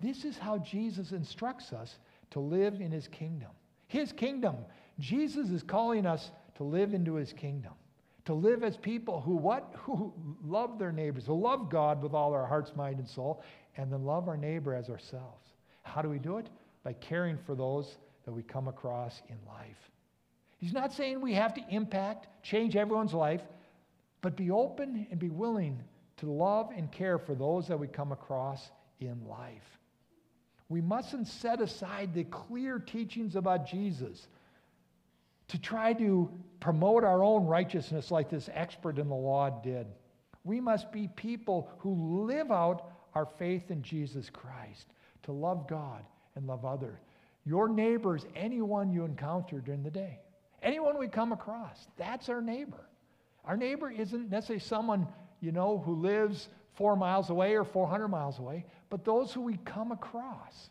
This 0.00 0.24
is 0.24 0.36
how 0.36 0.58
Jesus 0.58 1.12
instructs 1.12 1.72
us 1.72 1.98
to 2.30 2.40
live 2.40 2.80
in 2.80 2.90
his 2.90 3.08
kingdom. 3.08 3.50
His 3.86 4.12
kingdom. 4.12 4.56
Jesus 4.98 5.50
is 5.50 5.62
calling 5.62 6.06
us 6.06 6.30
to 6.56 6.64
live 6.64 6.94
into 6.94 7.14
his 7.14 7.32
kingdom. 7.32 7.72
To 8.24 8.34
live 8.34 8.64
as 8.64 8.76
people 8.76 9.20
who 9.20 9.36
what? 9.36 9.74
Who 9.84 10.12
love 10.44 10.78
their 10.78 10.90
neighbors, 10.90 11.26
who 11.26 11.40
love 11.40 11.70
God 11.70 12.02
with 12.02 12.12
all 12.12 12.32
our 12.32 12.46
hearts, 12.46 12.72
mind, 12.74 12.98
and 12.98 13.08
soul, 13.08 13.42
and 13.76 13.92
then 13.92 14.04
love 14.04 14.28
our 14.28 14.36
neighbor 14.36 14.74
as 14.74 14.88
ourselves. 14.88 15.46
How 15.82 16.02
do 16.02 16.08
we 16.08 16.18
do 16.18 16.38
it? 16.38 16.48
By 16.82 16.94
caring 16.94 17.38
for 17.46 17.54
those 17.54 17.98
that 18.24 18.32
we 18.32 18.42
come 18.42 18.66
across 18.66 19.22
in 19.28 19.36
life. 19.46 19.90
He's 20.58 20.72
not 20.72 20.92
saying 20.92 21.20
we 21.20 21.34
have 21.34 21.54
to 21.54 21.60
impact, 21.70 22.26
change 22.42 22.74
everyone's 22.74 23.14
life, 23.14 23.42
but 24.22 24.36
be 24.36 24.50
open 24.50 25.06
and 25.10 25.20
be 25.20 25.30
willing 25.30 25.80
to 26.16 26.30
love 26.30 26.70
and 26.76 26.90
care 26.90 27.18
for 27.18 27.34
those 27.34 27.68
that 27.68 27.78
we 27.78 27.86
come 27.86 28.10
across 28.10 28.70
in 29.00 29.24
life. 29.28 29.78
We 30.68 30.80
mustn't 30.80 31.28
set 31.28 31.60
aside 31.60 32.12
the 32.12 32.24
clear 32.24 32.78
teachings 32.78 33.36
about 33.36 33.66
Jesus 33.66 34.26
to 35.48 35.58
try 35.58 35.92
to 35.92 36.28
promote 36.58 37.04
our 37.04 37.22
own 37.22 37.46
righteousness 37.46 38.10
like 38.10 38.28
this 38.30 38.50
expert 38.52 38.98
in 38.98 39.08
the 39.08 39.14
law 39.14 39.48
did. 39.50 39.86
We 40.42 40.60
must 40.60 40.90
be 40.90 41.08
people 41.08 41.70
who 41.78 42.24
live 42.24 42.50
out 42.50 42.90
our 43.14 43.26
faith 43.38 43.70
in 43.70 43.82
Jesus 43.82 44.28
Christ, 44.28 44.86
to 45.22 45.32
love 45.32 45.66
God 45.68 46.04
and 46.34 46.46
love 46.46 46.64
others. 46.64 46.98
Your 47.44 47.68
neighbors, 47.68 48.26
anyone 48.34 48.90
you 48.90 49.04
encounter 49.04 49.60
during 49.60 49.82
the 49.82 49.90
day, 49.90 50.18
anyone 50.62 50.98
we 50.98 51.08
come 51.08 51.32
across, 51.32 51.86
that's 51.96 52.28
our 52.28 52.42
neighbor. 52.42 52.88
Our 53.44 53.56
neighbor 53.56 53.90
isn't 53.90 54.30
necessarily 54.30 54.60
someone, 54.60 55.06
you 55.40 55.52
know, 55.52 55.78
who 55.78 55.94
lives 55.94 56.48
four 56.74 56.96
miles 56.96 57.30
away 57.30 57.54
or 57.54 57.64
400 57.64 58.08
miles 58.08 58.38
away, 58.38 58.66
but 58.90 59.04
those 59.04 59.32
who 59.32 59.40
we 59.40 59.56
come 59.64 59.92
across, 59.92 60.70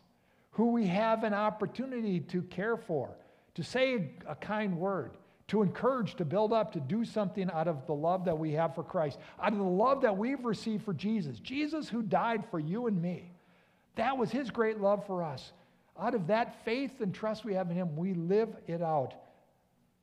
who 0.52 0.72
we 0.72 0.86
have 0.86 1.24
an 1.24 1.34
opportunity 1.34 2.20
to 2.20 2.42
care 2.42 2.76
for, 2.76 3.16
to 3.54 3.62
say 3.62 4.10
a 4.26 4.34
kind 4.34 4.78
word, 4.78 5.16
to 5.48 5.62
encourage, 5.62 6.16
to 6.16 6.24
build 6.24 6.52
up, 6.52 6.72
to 6.72 6.80
do 6.80 7.04
something 7.04 7.50
out 7.52 7.68
of 7.68 7.86
the 7.86 7.94
love 7.94 8.24
that 8.24 8.38
we 8.38 8.52
have 8.52 8.74
for 8.74 8.82
Christ, 8.82 9.18
out 9.40 9.52
of 9.52 9.58
the 9.58 9.64
love 9.64 10.02
that 10.02 10.16
we've 10.16 10.44
received 10.44 10.84
for 10.84 10.94
Jesus. 10.94 11.38
Jesus, 11.38 11.88
who 11.88 12.02
died 12.02 12.44
for 12.50 12.58
you 12.58 12.86
and 12.86 13.00
me. 13.00 13.32
That 13.94 14.18
was 14.18 14.30
his 14.30 14.50
great 14.50 14.80
love 14.80 15.06
for 15.06 15.22
us. 15.22 15.52
Out 15.98 16.14
of 16.14 16.26
that 16.26 16.64
faith 16.64 17.00
and 17.00 17.14
trust 17.14 17.44
we 17.44 17.54
have 17.54 17.70
in 17.70 17.76
him, 17.76 17.96
we 17.96 18.14
live 18.14 18.54
it 18.66 18.82
out 18.82 19.14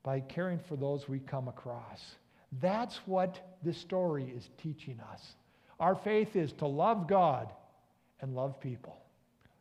by 0.02 0.20
caring 0.20 0.60
for 0.60 0.76
those 0.76 1.08
we 1.08 1.20
come 1.20 1.48
across. 1.48 2.16
That's 2.62 2.98
what 3.06 3.58
this 3.64 3.78
story 3.78 4.32
is 4.36 4.50
teaching 4.62 5.00
us. 5.12 5.36
Our 5.80 5.96
faith 5.96 6.36
is 6.36 6.54
to 6.54 6.68
love 6.68 7.08
God 7.08 7.52
and 8.24 8.34
love 8.34 8.60
people. 8.62 8.96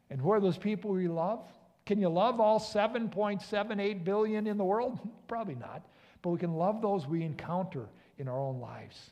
And 0.08 0.20
who 0.20 0.30
are 0.30 0.40
those 0.40 0.56
people 0.56 0.92
we 0.92 1.08
love? 1.08 1.40
Can 1.84 2.00
you 2.00 2.08
love 2.08 2.40
all 2.40 2.60
7.78 2.60 4.04
billion 4.04 4.46
in 4.46 4.56
the 4.56 4.64
world? 4.64 5.00
Probably 5.28 5.56
not. 5.56 5.82
But 6.22 6.30
we 6.30 6.38
can 6.38 6.54
love 6.54 6.80
those 6.80 7.06
we 7.06 7.24
encounter 7.24 7.88
in 8.18 8.28
our 8.28 8.38
own 8.38 8.60
lives, 8.60 9.10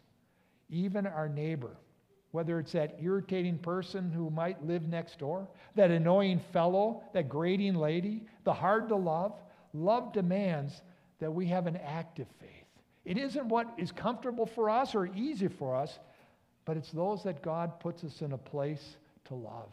even 0.71 1.05
our 1.05 1.29
neighbor, 1.29 1.77
whether 2.31 2.61
it's 2.61 2.71
that 2.73 2.97
irritating 3.03 3.59
person 3.59 4.13
who 4.13 4.31
might 4.31 4.65
live 4.65 4.87
next 4.87 5.19
door, 5.19 5.49
that 5.75 5.91
annoying 5.91 6.39
fellow, 6.53 7.03
that 7.13 7.29
grating 7.29 7.75
lady, 7.75 8.23
the 8.45 8.53
hard 8.53 8.89
to 8.89 8.95
love. 8.95 9.33
Love 9.75 10.13
demands 10.13 10.81
that 11.19 11.33
we 11.33 11.47
have 11.47 11.67
an 11.67 11.77
active 11.79 12.29
faith. 12.39 12.49
It 13.05 13.19
isn't 13.19 13.49
what 13.49 13.75
is 13.79 13.91
comfortable 13.91 14.47
for 14.47 14.71
us 14.71 14.95
or 14.95 15.07
easy 15.17 15.49
for 15.49 15.75
us, 15.75 15.99
but 16.65 16.77
it's 16.77 16.93
those 16.93 17.25
that 17.25 17.43
God 17.43 17.81
puts 17.81 18.05
us 18.05 18.23
in 18.23 18.31
a 18.31 18.39
place 18.39 18.97
to 19.31 19.37
love. 19.37 19.73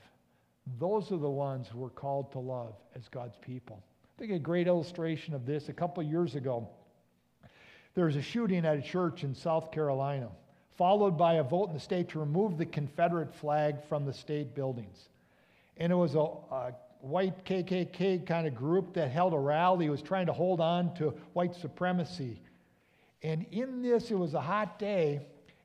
Those 0.79 1.11
are 1.11 1.17
the 1.17 1.29
ones 1.29 1.67
who 1.67 1.83
are 1.83 1.89
called 1.89 2.31
to 2.33 2.39
love 2.39 2.75
as 2.95 3.07
God's 3.09 3.37
people. 3.41 3.83
I 4.03 4.19
think 4.19 4.31
a 4.31 4.39
great 4.39 4.67
illustration 4.67 5.33
of 5.33 5.45
this 5.47 5.67
a 5.67 5.73
couple 5.73 6.03
years 6.03 6.35
ago, 6.35 6.69
there 7.95 8.05
was 8.05 8.15
a 8.15 8.21
shooting 8.21 8.65
at 8.65 8.77
a 8.77 8.81
church 8.81 9.23
in 9.23 9.33
South 9.33 9.71
Carolina, 9.71 10.29
followed 10.77 11.17
by 11.17 11.35
a 11.35 11.43
vote 11.43 11.69
in 11.69 11.73
the 11.73 11.79
state 11.79 12.09
to 12.09 12.19
remove 12.19 12.57
the 12.57 12.67
Confederate 12.67 13.33
flag 13.33 13.77
from 13.89 14.05
the 14.05 14.13
state 14.13 14.53
buildings. 14.53 15.09
And 15.77 15.91
it 15.91 15.95
was 15.95 16.13
a, 16.13 16.19
a 16.19 16.73
white 17.01 17.43
KKK 17.43 18.27
kind 18.27 18.45
of 18.45 18.53
group 18.53 18.93
that 18.93 19.09
held 19.09 19.33
a 19.33 19.39
rally, 19.39 19.89
was 19.89 20.03
trying 20.03 20.27
to 20.27 20.33
hold 20.33 20.61
on 20.61 20.93
to 20.95 21.15
white 21.33 21.55
supremacy. 21.55 22.39
And 23.23 23.47
in 23.51 23.81
this, 23.81 24.11
it 24.11 24.17
was 24.19 24.35
a 24.35 24.41
hot 24.41 24.77
day, 24.77 25.21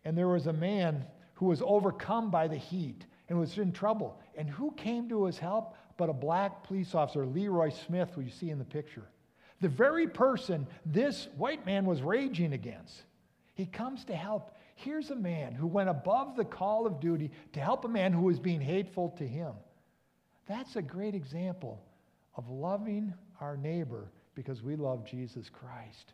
and 0.06 0.16
there 0.16 0.28
was 0.28 0.46
a 0.46 0.52
man 0.52 1.04
who 1.34 1.46
was 1.46 1.60
overcome 1.62 2.30
by 2.30 2.48
the 2.48 2.56
heat 2.56 3.04
and 3.32 3.40
was 3.40 3.56
in 3.56 3.72
trouble. 3.72 4.20
And 4.36 4.46
who 4.46 4.72
came 4.72 5.08
to 5.08 5.24
his 5.24 5.38
help 5.38 5.74
but 5.96 6.10
a 6.10 6.12
black 6.12 6.64
police 6.64 6.94
officer, 6.94 7.24
Leroy 7.24 7.70
Smith, 7.70 8.10
who 8.14 8.20
you 8.20 8.30
see 8.30 8.50
in 8.50 8.58
the 8.58 8.64
picture? 8.64 9.06
The 9.62 9.70
very 9.70 10.06
person 10.06 10.66
this 10.84 11.28
white 11.38 11.64
man 11.64 11.86
was 11.86 12.02
raging 12.02 12.52
against. 12.52 13.04
He 13.54 13.64
comes 13.64 14.04
to 14.04 14.14
help. 14.14 14.54
Here's 14.74 15.08
a 15.08 15.16
man 15.16 15.54
who 15.54 15.66
went 15.66 15.88
above 15.88 16.36
the 16.36 16.44
call 16.44 16.86
of 16.86 17.00
duty 17.00 17.30
to 17.54 17.60
help 17.60 17.86
a 17.86 17.88
man 17.88 18.12
who 18.12 18.24
was 18.24 18.38
being 18.38 18.60
hateful 18.60 19.14
to 19.16 19.26
him. 19.26 19.54
That's 20.46 20.76
a 20.76 20.82
great 20.82 21.14
example 21.14 21.82
of 22.36 22.50
loving 22.50 23.14
our 23.40 23.56
neighbor 23.56 24.10
because 24.34 24.62
we 24.62 24.76
love 24.76 25.06
Jesus 25.06 25.48
Christ. 25.48 26.12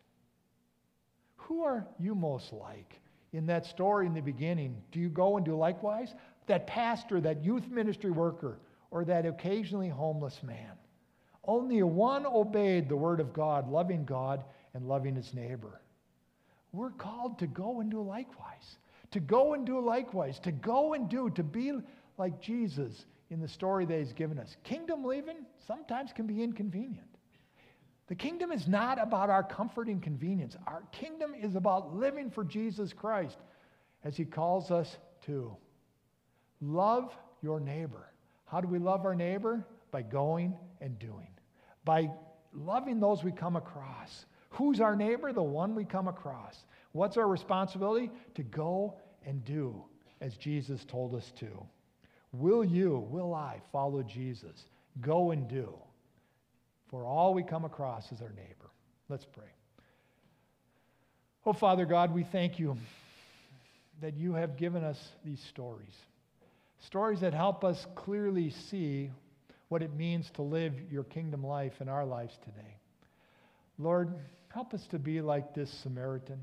Who 1.35 1.63
are 1.63 1.85
you 1.99 2.15
most 2.15 2.53
like? 2.53 3.01
In 3.33 3.45
that 3.47 3.65
story 3.65 4.07
in 4.07 4.13
the 4.13 4.21
beginning, 4.21 4.81
do 4.93 5.01
you 5.01 5.09
go 5.09 5.35
and 5.35 5.45
do 5.45 5.57
likewise? 5.57 6.13
That 6.49 6.67
pastor, 6.67 7.21
that 7.21 7.43
youth 7.43 7.67
ministry 7.69 8.11
worker, 8.11 8.59
or 8.91 9.05
that 9.05 9.25
occasionally 9.25 9.89
homeless 9.89 10.43
man. 10.43 10.73
Only 11.45 11.81
one 11.81 12.25
obeyed 12.25 12.89
the 12.89 12.97
word 12.97 13.19
of 13.19 13.33
God, 13.33 13.69
loving 13.69 14.03
God 14.03 14.43
and 14.73 14.85
loving 14.85 15.15
his 15.15 15.33
neighbor. 15.33 15.81
We're 16.73 16.91
called 16.91 17.39
to 17.39 17.47
go 17.47 17.79
and 17.79 17.89
do 17.89 18.01
likewise. 18.01 18.77
To 19.11 19.19
go 19.19 19.53
and 19.53 19.65
do 19.65 19.79
likewise. 19.79 20.37
To 20.39 20.51
go 20.51 20.93
and 20.93 21.09
do, 21.09 21.29
to 21.31 21.43
be 21.43 21.71
like 22.17 22.41
Jesus 22.41 23.05
in 23.31 23.39
the 23.39 23.47
story 23.47 23.85
that 23.85 23.97
he's 23.97 24.13
given 24.13 24.37
us. 24.37 24.55
Kingdom 24.63 25.03
living 25.03 25.37
sometimes 25.65 26.11
can 26.13 26.27
be 26.27 26.43
inconvenient. 26.43 27.07
The 28.07 28.15
kingdom 28.15 28.51
is 28.51 28.67
not 28.67 29.01
about 29.01 29.29
our 29.29 29.43
comfort 29.43 29.87
and 29.87 30.01
convenience. 30.01 30.55
Our 30.67 30.83
kingdom 30.91 31.33
is 31.39 31.55
about 31.55 31.95
living 31.95 32.31
for 32.31 32.43
Jesus 32.43 32.91
Christ 32.91 33.37
as 34.03 34.17
he 34.17 34.25
calls 34.25 34.71
us 34.71 34.97
to. 35.27 35.55
Love 36.61 37.15
your 37.41 37.59
neighbor. 37.59 38.09
How 38.45 38.61
do 38.61 38.67
we 38.67 38.79
love 38.79 39.05
our 39.05 39.15
neighbor? 39.15 39.65
By 39.91 40.01
going 40.01 40.55
and 40.81 40.97
doing, 40.99 41.27
by 41.83 42.09
loving 42.53 42.99
those 42.99 43.23
we 43.23 43.31
come 43.31 43.55
across. 43.55 44.25
Who's 44.51 44.81
our 44.81 44.95
neighbor? 44.95 45.33
The 45.33 45.41
one 45.41 45.75
we 45.75 45.85
come 45.85 46.07
across. 46.07 46.57
What's 46.91 47.17
our 47.17 47.27
responsibility? 47.27 48.11
To 48.35 48.43
go 48.43 48.95
and 49.25 49.43
do 49.45 49.83
as 50.21 50.35
Jesus 50.37 50.85
told 50.85 51.15
us 51.15 51.31
to. 51.39 51.47
Will 52.31 52.63
you, 52.63 53.07
will 53.09 53.33
I 53.33 53.61
follow 53.71 54.03
Jesus? 54.03 54.65
Go 55.01 55.31
and 55.31 55.47
do. 55.47 55.73
For 56.89 57.05
all 57.05 57.33
we 57.33 57.43
come 57.43 57.65
across 57.65 58.11
is 58.11 58.21
our 58.21 58.31
neighbor. 58.31 58.71
Let's 59.07 59.25
pray. 59.25 59.51
Oh, 61.45 61.53
Father 61.53 61.85
God, 61.85 62.13
we 62.13 62.23
thank 62.23 62.59
you 62.59 62.77
that 64.01 64.15
you 64.15 64.33
have 64.33 64.57
given 64.57 64.83
us 64.83 64.99
these 65.25 65.41
stories. 65.41 65.95
Stories 66.85 67.21
that 67.21 67.33
help 67.33 67.63
us 67.63 67.77
clearly 67.95 68.51
see 68.69 69.11
what 69.67 69.81
it 69.81 69.93
means 69.93 70.29
to 70.35 70.41
live 70.41 70.73
your 70.89 71.03
kingdom 71.03 71.45
life 71.45 71.73
in 71.79 71.89
our 71.89 72.05
lives 72.05 72.33
today. 72.43 72.77
Lord, 73.77 74.15
help 74.53 74.73
us 74.73 74.85
to 74.91 74.99
be 74.99 75.21
like 75.21 75.53
this 75.53 75.71
Samaritan. 75.83 76.39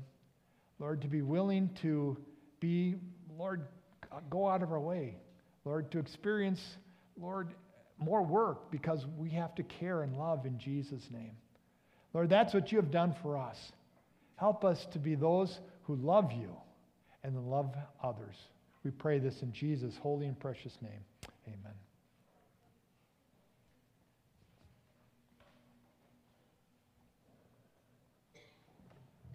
Lord, 0.79 1.01
to 1.01 1.07
be 1.07 1.21
willing 1.21 1.71
to 1.81 2.17
be, 2.59 2.95
Lord, 3.37 3.65
go 4.29 4.47
out 4.47 4.63
of 4.63 4.71
our 4.71 4.79
way. 4.79 5.17
Lord, 5.65 5.91
to 5.91 5.99
experience, 5.99 6.61
Lord, 7.19 7.53
more 7.97 8.23
work 8.23 8.71
because 8.71 9.03
we 9.17 9.31
have 9.31 9.55
to 9.55 9.63
care 9.63 10.03
and 10.03 10.15
love 10.15 10.45
in 10.45 10.59
Jesus' 10.59 11.05
name. 11.11 11.31
Lord, 12.13 12.29
that's 12.29 12.53
what 12.53 12.71
you 12.71 12.79
have 12.79 12.91
done 12.91 13.15
for 13.21 13.37
us. 13.37 13.57
Help 14.35 14.63
us 14.63 14.77
to 14.93 14.99
be 14.99 15.15
those 15.15 15.59
who 15.83 15.95
love 15.95 16.31
you 16.31 16.55
and 17.23 17.49
love 17.49 17.73
others. 18.03 18.35
We 18.87 18.91
pray 18.91 19.19
this 19.19 19.41
in 19.41 19.51
Jesus' 19.51 19.97
holy 19.97 20.27
and 20.27 20.39
precious 20.39 20.77
name. 20.81 21.03
Amen. 21.45 21.73